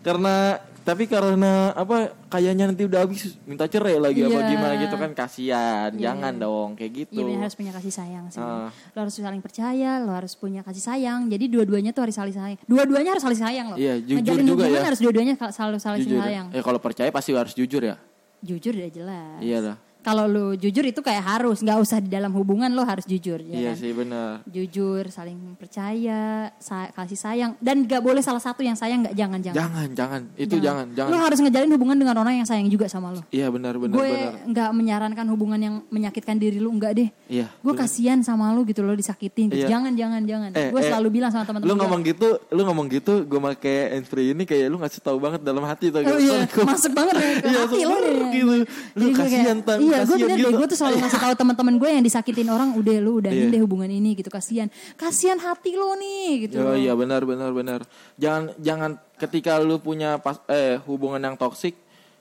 karena 0.00 0.34
tapi 0.82 1.06
karena 1.06 1.70
apa 1.72 2.10
kayaknya 2.26 2.66
nanti 2.66 2.82
udah 2.82 3.00
habis 3.02 3.38
minta 3.42 3.64
cerai 3.64 3.96
lagi 3.96 4.20
apa 4.20 4.34
Iya. 4.36 4.50
gimana 4.50 4.74
gitu 4.76 4.96
kan 4.96 5.10
kasihan 5.12 5.90
jangan 5.92 6.34
dong 6.34 6.74
kayak 6.74 6.92
gitu 7.06 7.22
Iya 7.22 7.38
harus 7.40 7.54
punya 7.54 7.70
kasih 7.70 7.92
sayang 7.92 8.24
sih. 8.28 8.38
Ah. 8.38 8.68
Lo 8.92 8.98
harus 9.00 9.14
saling 9.14 9.38
percaya, 9.38 9.98
lo 9.98 10.10
harus 10.10 10.34
punya 10.34 10.60
kasih 10.60 10.82
sayang. 10.84 11.26
Jadi 11.26 11.46
dua-duanya 11.46 11.90
tuh 11.90 12.02
harus 12.02 12.14
saling 12.14 12.32
sayang. 12.32 12.58
Dua-duanya 12.64 13.14
harus 13.14 13.22
saling 13.22 13.38
sayang 13.38 13.66
loh. 13.70 13.78
Iya, 13.78 13.94
jujur 13.98 14.18
Ngejalin 14.18 14.44
juga 14.44 14.64
ya. 14.66 14.80
harus 14.82 14.98
dua-duanya 14.98 15.34
selalu 15.38 15.76
saling 15.78 16.00
jujur 16.02 16.18
sayang. 16.18 16.46
ya 16.50 16.60
kalau 16.60 16.78
percaya 16.78 17.08
pasti 17.08 17.30
harus 17.30 17.54
jujur 17.54 17.82
ya 17.82 17.96
Jujur 18.42 18.74
udah 18.74 18.90
jelas. 18.90 19.38
iya 19.38 19.58
lah 19.62 19.76
Kalau 20.02 20.26
lu 20.26 20.46
jujur 20.54 20.82
itu 20.82 20.98
kayak 20.98 21.22
harus, 21.22 21.58
nggak 21.58 21.78
usah 21.78 21.98
di 21.98 22.10
dalam 22.10 22.30
hubungan 22.32 22.66
lo 22.68 22.82
harus 22.82 23.02
jujur, 23.04 23.38
ya 23.40 23.54
iya 23.56 23.70
kan? 23.70 23.78
sih 23.78 23.90
benar 23.90 24.42
Jujur, 24.44 25.06
saling 25.08 25.54
percaya, 25.54 26.22
sa- 26.58 26.90
kasih 26.92 27.14
sayang, 27.16 27.52
dan 27.56 27.82
nggak 27.82 27.98
boleh 27.98 28.18
salah 28.18 28.38
satu 28.38 28.60
yang 28.60 28.74
sayang 28.74 29.00
nggak 29.00 29.14
jangan 29.14 29.38
jangan. 29.40 29.56
jangan 29.56 29.88
jangan 29.92 30.22
itu 30.34 30.56
jangan 30.58 30.84
Lo 30.84 30.96
jangan 30.96 31.20
harus 31.22 31.38
ngejalin 31.38 31.70
hubungan 31.70 31.96
dengan 31.96 32.16
orang 32.16 32.34
yang 32.36 32.44
sayang 32.44 32.66
juga 32.66 32.86
sama 32.86 33.10
lo. 33.10 33.22
iya 33.28 33.46
benar 33.46 33.76
benar 33.76 33.94
Gue 33.94 34.10
nggak 34.48 34.70
menyarankan 34.72 35.26
hubungan 35.28 35.56
yang 35.56 35.74
menyakitkan 35.88 36.36
diri 36.36 36.58
lu 36.58 36.68
enggak 36.68 36.92
deh. 36.94 37.08
iya 37.26 37.46
Gue 37.58 37.72
kasihan 37.72 38.18
sama 38.20 38.50
lu 38.50 38.64
gitu 38.64 38.82
lo 38.82 38.92
disakitin 38.92 39.48
gitu. 39.48 39.62
Iya. 39.62 39.70
Jangan 39.70 39.92
jangan 39.92 40.22
jangan. 40.22 40.50
Eh, 40.52 40.68
gue 40.68 40.80
eh, 40.80 40.88
selalu 40.88 41.08
bilang 41.12 41.30
sama 41.30 41.46
teman-teman 41.46 41.68
lu 41.68 41.74
gua, 41.74 41.82
ngomong 41.86 42.00
gitu 42.02 42.28
lu 42.50 42.62
ngomong 42.64 42.86
gitu 42.90 43.12
gue 43.22 43.40
pakai 43.54 43.76
handsfree 43.94 44.32
ini 44.32 44.42
kayak 44.42 44.66
lu 44.66 44.76
ngasih 44.76 44.98
tahu 44.98 45.16
banget 45.16 45.40
dalam 45.40 45.62
hati 45.62 45.88
tuh 45.88 46.02
Oh 46.02 46.18
iya, 46.18 46.42
masuk 46.66 46.92
banget 46.92 47.14
ya 47.14 47.28
ke 47.38 47.46
Iya, 47.46 47.60
hati 47.62 47.80
lo 47.82 47.96
gitu. 48.28 48.54
Lu 48.98 49.06
kasihan, 49.12 49.58
Tan, 49.62 49.78
Iya, 49.94 50.02
gue 50.02 50.16
bener 50.18 50.36
gitu. 50.36 50.48
deh. 50.48 50.54
Gue 50.54 50.66
tuh 50.66 50.78
selalu 50.78 50.96
ngasih 50.98 51.20
tahu 51.20 51.34
teman-teman 51.34 51.74
gue 51.76 51.90
yang 51.90 52.02
disakitin 52.02 52.48
orang, 52.48 52.68
udah 52.72 52.96
lu 52.98 53.12
udahin 53.18 53.46
Iya. 53.46 53.52
deh 53.52 53.60
hubungan 53.60 53.88
ini 53.88 54.14
gitu. 54.14 54.28
Kasihan, 54.28 54.66
kasihan 54.94 55.36
hati 55.36 55.72
lo 55.72 55.92
nih 55.94 56.46
gitu. 56.46 56.56
Oh 56.58 56.72
iya 56.72 56.92
benar 56.92 57.22
benar 57.22 57.50
benar. 57.50 57.80
Jangan 58.16 58.56
jangan 58.58 58.90
ketika 59.16 59.56
lu 59.56 59.76
punya 59.76 60.16
pas 60.16 60.40
eh 60.46 60.80
hubungan 60.82 61.18
yang 61.18 61.34
toksik 61.34 61.76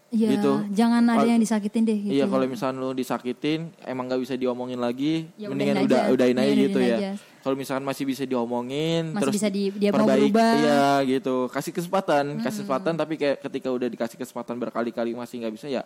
Iya, 0.07 0.35
gitu. 0.35 0.59
jangan 0.69 1.07
ada 1.07 1.23
yang 1.23 1.39
disakitin 1.39 1.81
deh 1.81 1.95
gitu. 1.97 2.11
Iya 2.11 2.27
kalau 2.27 2.43
misalnya 2.43 2.77
lu 2.77 2.91
disakitin 2.91 3.71
emang 3.81 4.05
nggak 4.05 4.19
bisa 4.19 4.35
diomongin 4.35 4.75
lagi, 4.75 5.31
Ya 5.35 5.47
mendingan 5.47 5.75
udahin 5.77 5.87
udah 5.87 6.01
aja. 6.01 6.11
udahin 6.11 6.35
aja 6.35 6.45
Iya, 6.45 6.59
gitu 6.61 6.77
udahin 6.77 6.91
ya. 6.91 6.97
aja. 6.99 7.11
Kalau 7.41 7.55
misalkan 7.55 7.81
masih 7.81 8.05
bisa 8.05 8.21
diomongin, 8.21 9.03
Masih 9.09 9.21
terus 9.23 9.33
bisa 9.33 9.47
di- 9.47 9.73
dia 9.73 9.89
mau 9.89 10.03
perbaik- 10.03 10.29
berubah. 10.29 10.53
iya 10.61 10.85
gitu, 11.07 11.47
kasih 11.47 11.71
kesempatan, 11.71 12.37
kasih 12.37 12.61
kesempatan. 12.61 12.93
Tapi 12.93 13.13
kayak 13.15 13.37
ketika 13.41 13.69
udah 13.71 13.87
dikasih 13.87 14.17
kesempatan 14.19 14.55
berkali-kali 14.59 15.15
masih 15.15 15.41
nggak 15.41 15.53
bisa 15.55 15.65
ya 15.65 15.81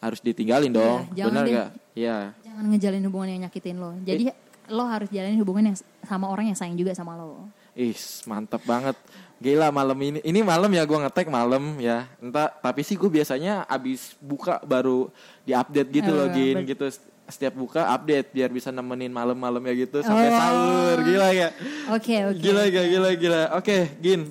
harus 0.00 0.20
ditinggalin 0.20 0.72
dong, 0.72 1.04
jangan 1.12 1.28
benar 1.30 1.44
nggak? 1.46 1.68
Iya. 1.92 2.16
Jangan 2.40 2.64
ngejalin 2.72 3.02
hubungan 3.04 3.28
yang 3.30 3.40
nyakitin 3.44 3.76
lo. 3.76 3.92
Jadi 4.00 4.32
lo 4.70 4.84
harus 4.86 5.08
jalanin 5.08 5.38
hubungan 5.38 5.64
yang 5.68 5.76
sama 6.02 6.26
orang 6.26 6.48
yang 6.48 6.56
sayang 6.56 6.74
juga 6.74 6.96
sama 6.96 7.14
lo. 7.14 7.46
Ih, 7.76 7.94
mantap 8.24 8.64
banget. 8.64 8.96
Gila 9.40 9.68
malam 9.70 9.96
ini. 9.96 10.18
Ini 10.20 10.40
malam 10.40 10.68
ya 10.68 10.84
gua 10.84 11.04
ngetek 11.04 11.28
malam 11.28 11.76
ya. 11.78 12.04
Entah 12.18 12.50
tapi 12.50 12.80
sih 12.80 12.92
gue 12.92 13.08
biasanya 13.08 13.64
abis 13.64 14.12
buka 14.20 14.60
baru 14.60 15.08
diupdate 15.42 15.88
gitu 15.90 16.10
loh 16.12 16.28
Oh, 16.28 16.32
Gin 16.32 16.60
gitu. 16.64 16.84
Setiap 17.30 17.54
buka 17.54 17.86
update 17.88 18.34
biar 18.34 18.50
bisa 18.50 18.68
nemenin 18.68 19.08
malam-malam 19.08 19.62
ya 19.64 19.86
gitu 19.86 20.02
sampai 20.02 20.28
Oh. 20.28 20.34
sahur. 20.34 20.96
Gila 21.06 21.28
ya. 21.30 21.48
Oke, 21.88 22.16
oke. 22.26 22.40
Gila 22.42 22.62
gila 22.68 22.86
gila 22.88 23.10
gila. 23.16 23.42
Oke, 23.56 23.76
Gin. 24.02 24.28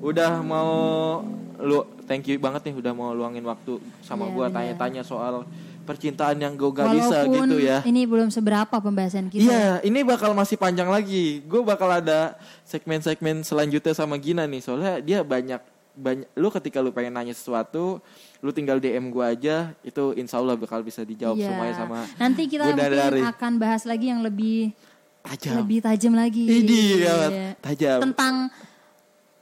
Udah 0.00 0.40
mau 0.40 1.20
lu 1.58 1.84
thank 2.06 2.24
you 2.24 2.38
banget 2.38 2.62
nih 2.64 2.74
udah 2.76 2.92
mau 2.92 3.10
luangin 3.10 3.42
waktu 3.42 3.76
sama 4.00 4.24
Iya, 4.24 4.32
gua 4.32 4.46
bener. 4.46 4.54
tanya-tanya 4.56 5.02
soal 5.02 5.42
percintaan 5.82 6.34
yang 6.36 6.50
gue 6.52 6.66
gak 6.68 6.90
bisa 6.90 7.22
gitu 7.24 7.56
ya. 7.60 7.78
ini 7.82 8.02
belum 8.02 8.26
seberapa 8.26 8.74
pembahasan 8.74 9.30
kita. 9.30 9.46
Iya, 9.46 9.68
ini 9.82 10.02
bakal 10.02 10.34
masih 10.34 10.54
panjang 10.56 10.86
lagi. 10.86 11.38
Gue 11.42 11.62
bakal 11.62 11.86
ada 11.92 12.34
segmen-segmen 12.66 13.42
selanjutnya 13.42 13.94
sama 13.94 14.18
Gina 14.18 14.42
nih. 14.44 14.58
Soalnya 14.58 14.98
dia 14.98 15.22
banyak 15.22 15.62
banyak. 15.94 16.26
Lu 16.34 16.50
ketika 16.50 16.82
lu 16.82 16.90
pengen 16.90 17.14
nanya 17.14 17.30
sesuatu, 17.30 18.02
lu 18.36 18.50
tinggal 18.50 18.76
DM 18.76 19.08
gue 19.08 19.22
aja. 19.22 19.70
Itu 19.80 20.10
insya 20.12 20.36
Allah 20.36 20.54
bakal 20.54 20.82
bisa 20.82 21.00
dijawab 21.00 21.38
Iya. 21.38 21.48
semuanya 21.48 21.74
sama 21.76 21.98
Nanti 22.18 22.42
kita 22.44 22.66
Bunda 22.66 22.82
Dari. 22.84 22.98
mungkin 23.16 23.30
akan 23.30 23.52
bahas 23.56 23.82
lagi 23.86 24.06
yang 24.10 24.20
lebih 24.20 24.74
tajam. 25.22 25.54
lebih 25.56 25.78
tajam 25.80 26.12
lagi. 26.12 26.44
Ini 26.44 26.66
Iya. 26.98 27.06
gawat, 27.06 27.30
tajam. 27.62 27.98
Tentang 28.10 28.34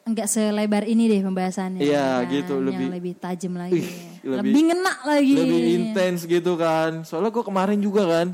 enggak 0.04 0.28
selebar 0.28 0.84
ini 0.84 1.08
deh 1.08 1.20
pembahasannya. 1.20 1.80
Iya, 1.80 2.20
kan? 2.20 2.30
gitu, 2.30 2.54
Yang 2.54 2.66
lebih- 2.66 2.90
lebih 2.92 3.14
tajam 3.16 3.52
lagi. 3.56 3.72
Ih, 3.74 3.88
lebih, 4.22 4.52
lebih- 4.52 4.64
ngena 4.68 4.94
lagi. 5.02 5.34
Lebih 5.34 5.60
intens 5.74 6.18
gitu 6.22 6.52
kan. 6.54 6.90
Soalnya 7.02 7.30
gue 7.30 7.42
kemarin 7.42 7.78
juga 7.78 8.04
kan. 8.04 8.28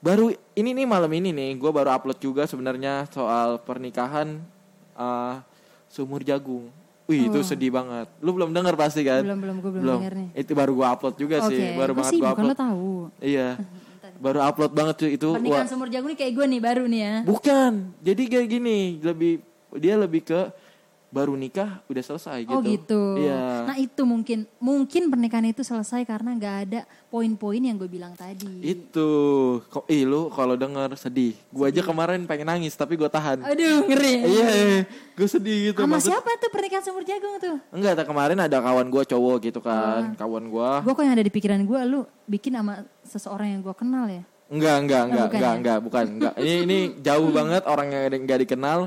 Baru 0.00 0.28
ini 0.52 0.70
nih 0.72 0.86
malam 0.88 1.12
ini 1.12 1.30
nih, 1.30 1.50
gue 1.54 1.70
baru 1.70 1.92
upload 1.92 2.18
juga 2.18 2.42
sebenarnya 2.44 3.06
soal 3.08 3.58
pernikahan 3.58 4.40
eh, 4.92 5.34
sumur 5.86 6.20
jagung. 6.20 6.68
Wih 7.04 7.26
itu 7.26 7.42
sedih 7.42 7.70
banget. 7.70 8.06
Lu 8.18 8.30
belum 8.30 8.50
denger 8.50 8.74
pasti 8.74 9.02
kan? 9.02 9.22
Oh. 9.22 9.26
Belum, 9.26 9.40
belum, 9.40 9.56
gue 9.58 9.70
belum 9.72 9.84
denger 9.98 10.12
nih. 10.14 10.28
Itu 10.36 10.52
baru 10.54 10.72
gua 10.72 10.94
upload 10.94 11.16
juga 11.16 11.36
Oke, 11.42 11.50
sih, 11.50 11.74
baru 11.74 11.90
gue 11.90 11.98
banget 11.98 12.12
gua 12.12 12.22
bukan 12.22 12.34
upload. 12.36 12.50
lo 12.50 12.56
tahu. 12.56 12.90
Iya. 13.18 13.48
baru 14.24 14.38
upload 14.44 14.72
banget 14.72 14.94
cuy 14.96 15.10
itu. 15.16 15.28
Pernikahan 15.32 15.64
Wah, 15.64 15.70
sumur 15.70 15.88
jagung 15.88 16.08
nih 16.08 16.18
kayak 16.18 16.32
gue 16.32 16.46
nih 16.46 16.60
baru 16.60 16.84
nih 16.86 17.00
ya. 17.00 17.14
bukan. 17.24 17.72
Jadi 17.98 18.22
kayak 18.26 18.48
gini, 18.48 18.78
lebih 19.00 19.32
dia 19.74 19.94
lebih 19.96 20.20
ke 20.22 20.40
baru 21.10 21.34
nikah 21.34 21.82
udah 21.90 22.02
selesai 22.06 22.46
gitu. 22.46 22.54
Oh 22.54 22.62
gitu. 22.62 23.02
Iya. 23.18 23.66
Nah 23.66 23.76
itu 23.76 24.02
mungkin 24.06 24.46
mungkin 24.62 25.10
pernikahan 25.10 25.50
itu 25.50 25.66
selesai 25.66 26.06
karena 26.06 26.38
nggak 26.38 26.56
ada 26.70 26.80
poin-poin 27.10 27.58
yang 27.58 27.74
gue 27.74 27.90
bilang 27.90 28.14
tadi. 28.14 28.62
Itu 28.62 29.10
kok 29.66 29.90
ih 29.90 30.06
lu 30.06 30.30
kalau 30.30 30.54
denger 30.54 30.94
sedih. 30.94 31.34
Gua 31.50 31.66
aja 31.68 31.82
kemarin 31.82 32.22
pengen 32.30 32.46
nangis 32.46 32.78
tapi 32.78 32.94
gua 32.94 33.10
tahan. 33.10 33.42
Aduh 33.42 33.90
ngeri. 33.90 34.14
Iya, 34.22 34.46
gue 35.18 35.28
sedih 35.28 35.74
gitu. 35.74 35.82
Sama 35.82 35.98
Maksud- 35.98 36.14
siapa 36.14 36.30
tuh 36.38 36.50
pernikahan 36.54 36.82
sumur 36.86 37.02
jagung 37.02 37.34
tuh? 37.42 37.56
Enggak, 37.74 37.98
tak 37.98 38.06
kemarin 38.06 38.38
ada 38.38 38.56
kawan 38.62 38.86
gua 38.86 39.02
cowok 39.02 39.36
gitu 39.50 39.58
kan, 39.58 40.14
kawan 40.14 40.46
gua. 40.46 40.80
Gue 40.86 40.94
kok 40.94 41.02
yang 41.02 41.14
ada 41.18 41.26
di 41.26 41.32
pikiran 41.34 41.60
gue, 41.66 41.80
lu 41.90 42.06
bikin 42.30 42.54
sama 42.54 42.86
seseorang 43.02 43.58
yang 43.58 43.60
gue 43.66 43.74
kenal 43.74 44.06
ya? 44.06 44.22
Enggak, 44.50 44.76
enggak, 44.82 45.02
enggak, 45.06 45.26
bukan 45.26 45.38
enggak, 45.38 45.46
ya? 45.54 45.58
enggak, 45.58 45.78
bukan, 45.78 46.04
enggak. 46.10 46.32
Ini 46.42 46.54
ini 46.66 46.78
jauh 47.06 47.30
banget 47.30 47.62
orang 47.70 47.86
yang 47.90 48.02
enggak 48.10 48.38
dikenal. 48.42 48.78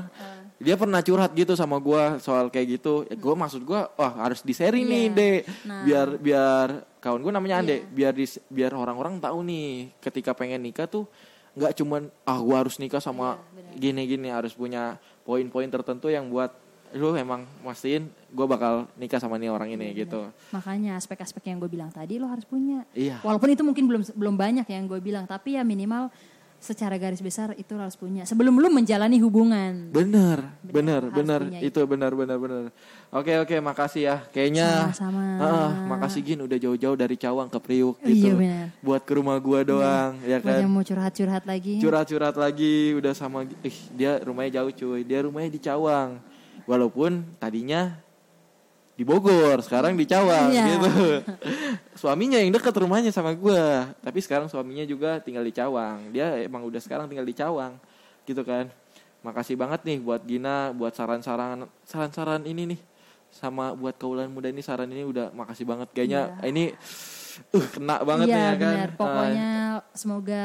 Dia 0.64 0.74
pernah 0.74 0.98
curhat 0.98 1.30
gitu 1.30 1.52
sama 1.52 1.76
gua 1.76 2.16
soal 2.18 2.48
kayak 2.48 2.66
gitu. 2.74 3.04
Ya, 3.04 3.14
gua 3.14 3.34
maksud 3.36 3.60
gua, 3.62 3.92
wah 3.94 4.12
harus 4.18 4.40
di-sharing 4.40 4.82
nih, 4.82 5.04
Iya. 5.04 5.12
Dek. 5.12 5.40
Nah. 5.62 5.82
Biar 5.84 6.08
biar 6.16 6.66
kawan 6.98 7.20
gua 7.20 7.32
namanya 7.32 7.60
Ande, 7.60 7.76
Iya. 7.76 7.86
biar 7.86 8.12
dis- 8.12 8.40
biar 8.48 8.72
orang-orang 8.72 9.20
tahu 9.20 9.44
nih 9.44 9.68
ketika 10.00 10.32
pengen 10.32 10.58
nikah 10.58 10.88
tuh 10.88 11.04
nggak 11.52 11.76
cuman 11.76 12.02
ah 12.24 12.40
gua 12.40 12.64
harus 12.64 12.80
nikah 12.80 12.98
sama 12.98 13.36
Iya, 13.52 13.92
gini-gini 13.92 14.26
harus 14.26 14.50
punya 14.52 14.96
poin-poin 15.22 15.68
tertentu 15.68 16.08
yang 16.08 16.26
buat 16.26 16.50
lu 16.90 17.10
emang 17.12 17.42
mastiin 17.60 18.06
gua 18.30 18.46
bakal 18.46 18.86
nikah 18.94 19.18
sama 19.18 19.34
nih 19.34 19.50
orang 19.50 19.68
ini 19.68 19.90
Iya, 19.90 20.06
gitu. 20.06 20.20
Makanya 20.50 20.94
aspek-aspek 20.94 21.42
yang 21.44 21.58
gue 21.58 21.66
bilang 21.68 21.90
tadi 21.90 22.16
lo 22.16 22.24
harus 22.24 22.42
punya. 22.42 22.86
Iya. 22.90 23.18
Walaupun 23.20 23.50
itu 23.50 23.60
mungkin 23.60 23.84
belum 23.84 24.02
belum 24.14 24.34
banyak 24.34 24.62
yang 24.64 24.86
gue 24.86 24.98
bilang, 24.98 25.26
tapi 25.26 25.54
ya 25.54 25.62
minimal 25.62 26.08
secara 26.64 26.96
garis 26.96 27.20
besar 27.20 27.52
itu 27.60 27.76
harus 27.76 27.92
punya. 27.92 28.24
Sebelum 28.24 28.56
lu 28.56 28.72
menjalani 28.72 29.20
hubungan. 29.20 29.92
Harus 31.12 31.20
bener. 31.20 31.40
punya 31.44 31.60
Itu 31.60 31.80
bener, 31.84 32.12
bener, 32.16 32.36
bener. 32.40 32.62
Oke, 33.12 33.36
oke, 33.36 33.56
makasih 33.60 34.02
ya. 34.08 34.16
Kayaknya, 34.32 34.90
Sama-sama. 34.90 35.24
Heeh, 35.44 35.70
makasih 35.92 36.20
Gin 36.24 36.40
udah 36.48 36.56
jauh-jauh 36.56 36.96
dari 36.96 37.16
Cawang 37.20 37.52
ke 37.52 37.58
Priuk 37.60 38.00
Iya, 38.00 38.08
gitu. 38.08 38.36
bener. 38.40 38.66
Buat 38.80 39.02
ke 39.04 39.12
rumah 39.20 39.36
gua 39.36 39.60
doang, 39.60 40.16
ya 40.24 40.40
kan. 40.40 40.64
mau 40.64 40.80
curhat-curhat 40.80 41.44
lagi. 41.44 41.78
Curhat-curhat 41.84 42.36
lagi, 42.40 42.96
udah 42.96 43.12
sama, 43.12 43.44
ih 43.44 43.78
dia 43.92 44.18
rumahnya 44.24 44.64
jauh 44.64 44.72
cuy. 44.72 45.04
Dia 45.04 45.20
rumahnya 45.28 45.52
di 45.52 45.60
Cawang. 45.60 46.18
Walaupun 46.64 47.36
tadinya 47.36 47.92
di 48.94 49.02
Bogor, 49.02 49.58
sekarang 49.58 49.98
di 49.98 50.06
Cawang 50.06 50.54
Iya. 50.54 50.64
gitu. 50.70 50.92
Suaminya 52.00 52.38
yang 52.38 52.54
deket 52.54 52.74
rumahnya 52.78 53.10
sama 53.10 53.34
gua, 53.34 53.90
tapi 53.98 54.22
sekarang 54.22 54.46
suaminya 54.46 54.86
juga 54.86 55.18
tinggal 55.18 55.42
di 55.42 55.50
Cawang. 55.50 56.14
Dia 56.14 56.38
emang 56.46 56.62
udah 56.62 56.78
sekarang 56.78 57.10
tinggal 57.10 57.26
di 57.26 57.34
Cawang, 57.34 57.74
gitu 58.22 58.42
kan. 58.46 58.70
Makasih 59.26 59.58
banget 59.58 59.82
nih 59.82 59.98
buat 59.98 60.22
Gina, 60.22 60.70
buat 60.70 60.94
saran-saran 60.94 61.66
saran-saran 61.82 62.46
ini 62.46 62.76
nih. 62.76 62.80
Sama 63.34 63.74
buat 63.74 63.98
kaulan 63.98 64.30
muda 64.30 64.46
ini 64.46 64.62
saran 64.62 64.86
ini 64.86 65.02
udah 65.02 65.34
makasih 65.34 65.66
banget 65.66 65.90
kayaknya 65.90 66.38
ini 66.46 66.70
uh 67.50 67.66
kena 67.74 67.98
banget 68.06 68.30
iya 68.30 68.36
nih 68.38 68.44
ya 68.46 68.54
kan. 68.62 68.76
Pokoknya 68.94 69.50
semoga 69.90 70.44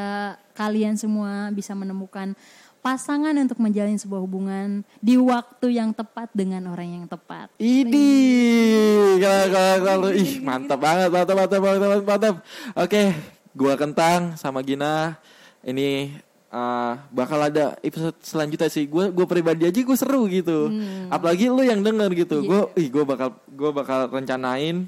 kalian 0.58 0.98
semua 0.98 1.54
bisa 1.54 1.78
menemukan 1.78 2.34
pasangan 2.80 3.36
untuk 3.36 3.60
menjalin 3.60 4.00
sebuah 4.00 4.22
hubungan 4.24 4.82
di 5.04 5.20
waktu 5.20 5.80
yang 5.80 5.92
tepat 5.92 6.32
dengan 6.32 6.72
orang 6.72 7.04
yang 7.04 7.06
tepat. 7.06 7.52
Ini 7.60 8.10
kalau 9.20 9.46
kalau 9.52 9.76
kalau 9.84 10.10
ih 10.16 10.40
mantap 10.40 10.80
banget 10.80 11.10
mantap 11.12 11.36
mantap 11.36 11.60
mantap 11.60 11.80
mantap. 11.88 12.06
mantap. 12.08 12.36
Oke, 12.80 13.04
gua 13.52 13.74
kentang 13.76 14.40
sama 14.40 14.64
Gina 14.64 15.20
ini 15.62 16.16
uh, 16.50 16.96
bakal 17.12 17.40
ada 17.44 17.76
episode 17.84 18.16
selanjutnya 18.24 18.72
sih. 18.72 18.88
Gua 18.88 19.12
gua 19.12 19.28
pribadi 19.28 19.68
aja 19.68 19.80
gue 19.80 19.98
seru 20.00 20.26
gitu. 20.32 20.72
Apalagi 21.12 21.52
lu 21.52 21.62
yang 21.62 21.84
denger 21.84 22.10
gitu. 22.16 22.48
Gua 22.48 22.72
ih 22.80 22.88
gua 22.88 23.04
bakal 23.04 23.30
gua 23.52 23.72
bakal 23.76 24.00
rencanain 24.08 24.88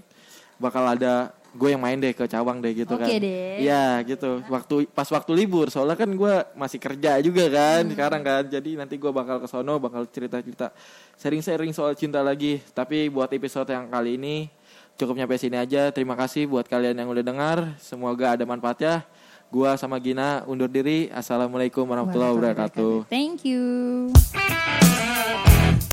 bakal 0.61 0.85
ada 0.85 1.33
gue 1.51 1.69
yang 1.75 1.83
main 1.83 1.99
deh 1.99 2.15
ke 2.15 2.23
Cawang 2.25 2.63
deh 2.63 2.71
gitu 2.71 2.95
kan. 2.95 3.03
Oke 3.03 3.19
deh. 3.19 3.59
Iya 3.59 3.99
gitu. 4.07 4.39
Waktu 4.47 4.87
pas 4.87 5.03
waktu 5.11 5.31
libur 5.35 5.67
soalnya 5.67 5.99
kan 5.99 6.07
gua 6.15 6.47
masih 6.55 6.79
kerja 6.79 7.19
juga 7.19 7.51
kan 7.51 7.83
Hmm. 7.83 7.91
sekarang 7.91 8.21
kan. 8.23 8.43
Jadi 8.47 8.79
nanti 8.79 8.95
gua 8.95 9.11
bakal 9.11 9.43
ke 9.43 9.47
sono 9.51 9.75
bakal 9.75 10.07
cerita-cerita 10.07 10.71
sharing-sharing 11.19 11.75
soal 11.75 11.91
cinta 11.93 12.23
lagi. 12.23 12.63
Tapi 12.71 13.11
buat 13.11 13.27
episode 13.29 13.67
yang 13.67 13.91
kali 13.91 14.15
ini 14.15 14.47
cukup 14.95 15.19
nyampe 15.19 15.35
sini 15.35 15.59
aja. 15.59 15.91
Terima 15.91 16.15
kasih 16.15 16.47
buat 16.47 16.63
kalian 16.65 16.95
yang 16.95 17.11
udah 17.11 17.23
dengar. 17.23 17.57
Semoga 17.83 18.39
ada 18.39 18.47
manfaatnya. 18.47 19.03
Gua 19.51 19.75
sama 19.75 19.99
Gina 19.99 20.47
undur 20.47 20.71
diri. 20.71 21.11
Assalamualaikum 21.11 21.83
warahmatullahi 21.83 22.31
wabarakatuh. 22.31 23.11
Thank 23.11 23.43
you. 23.43 24.07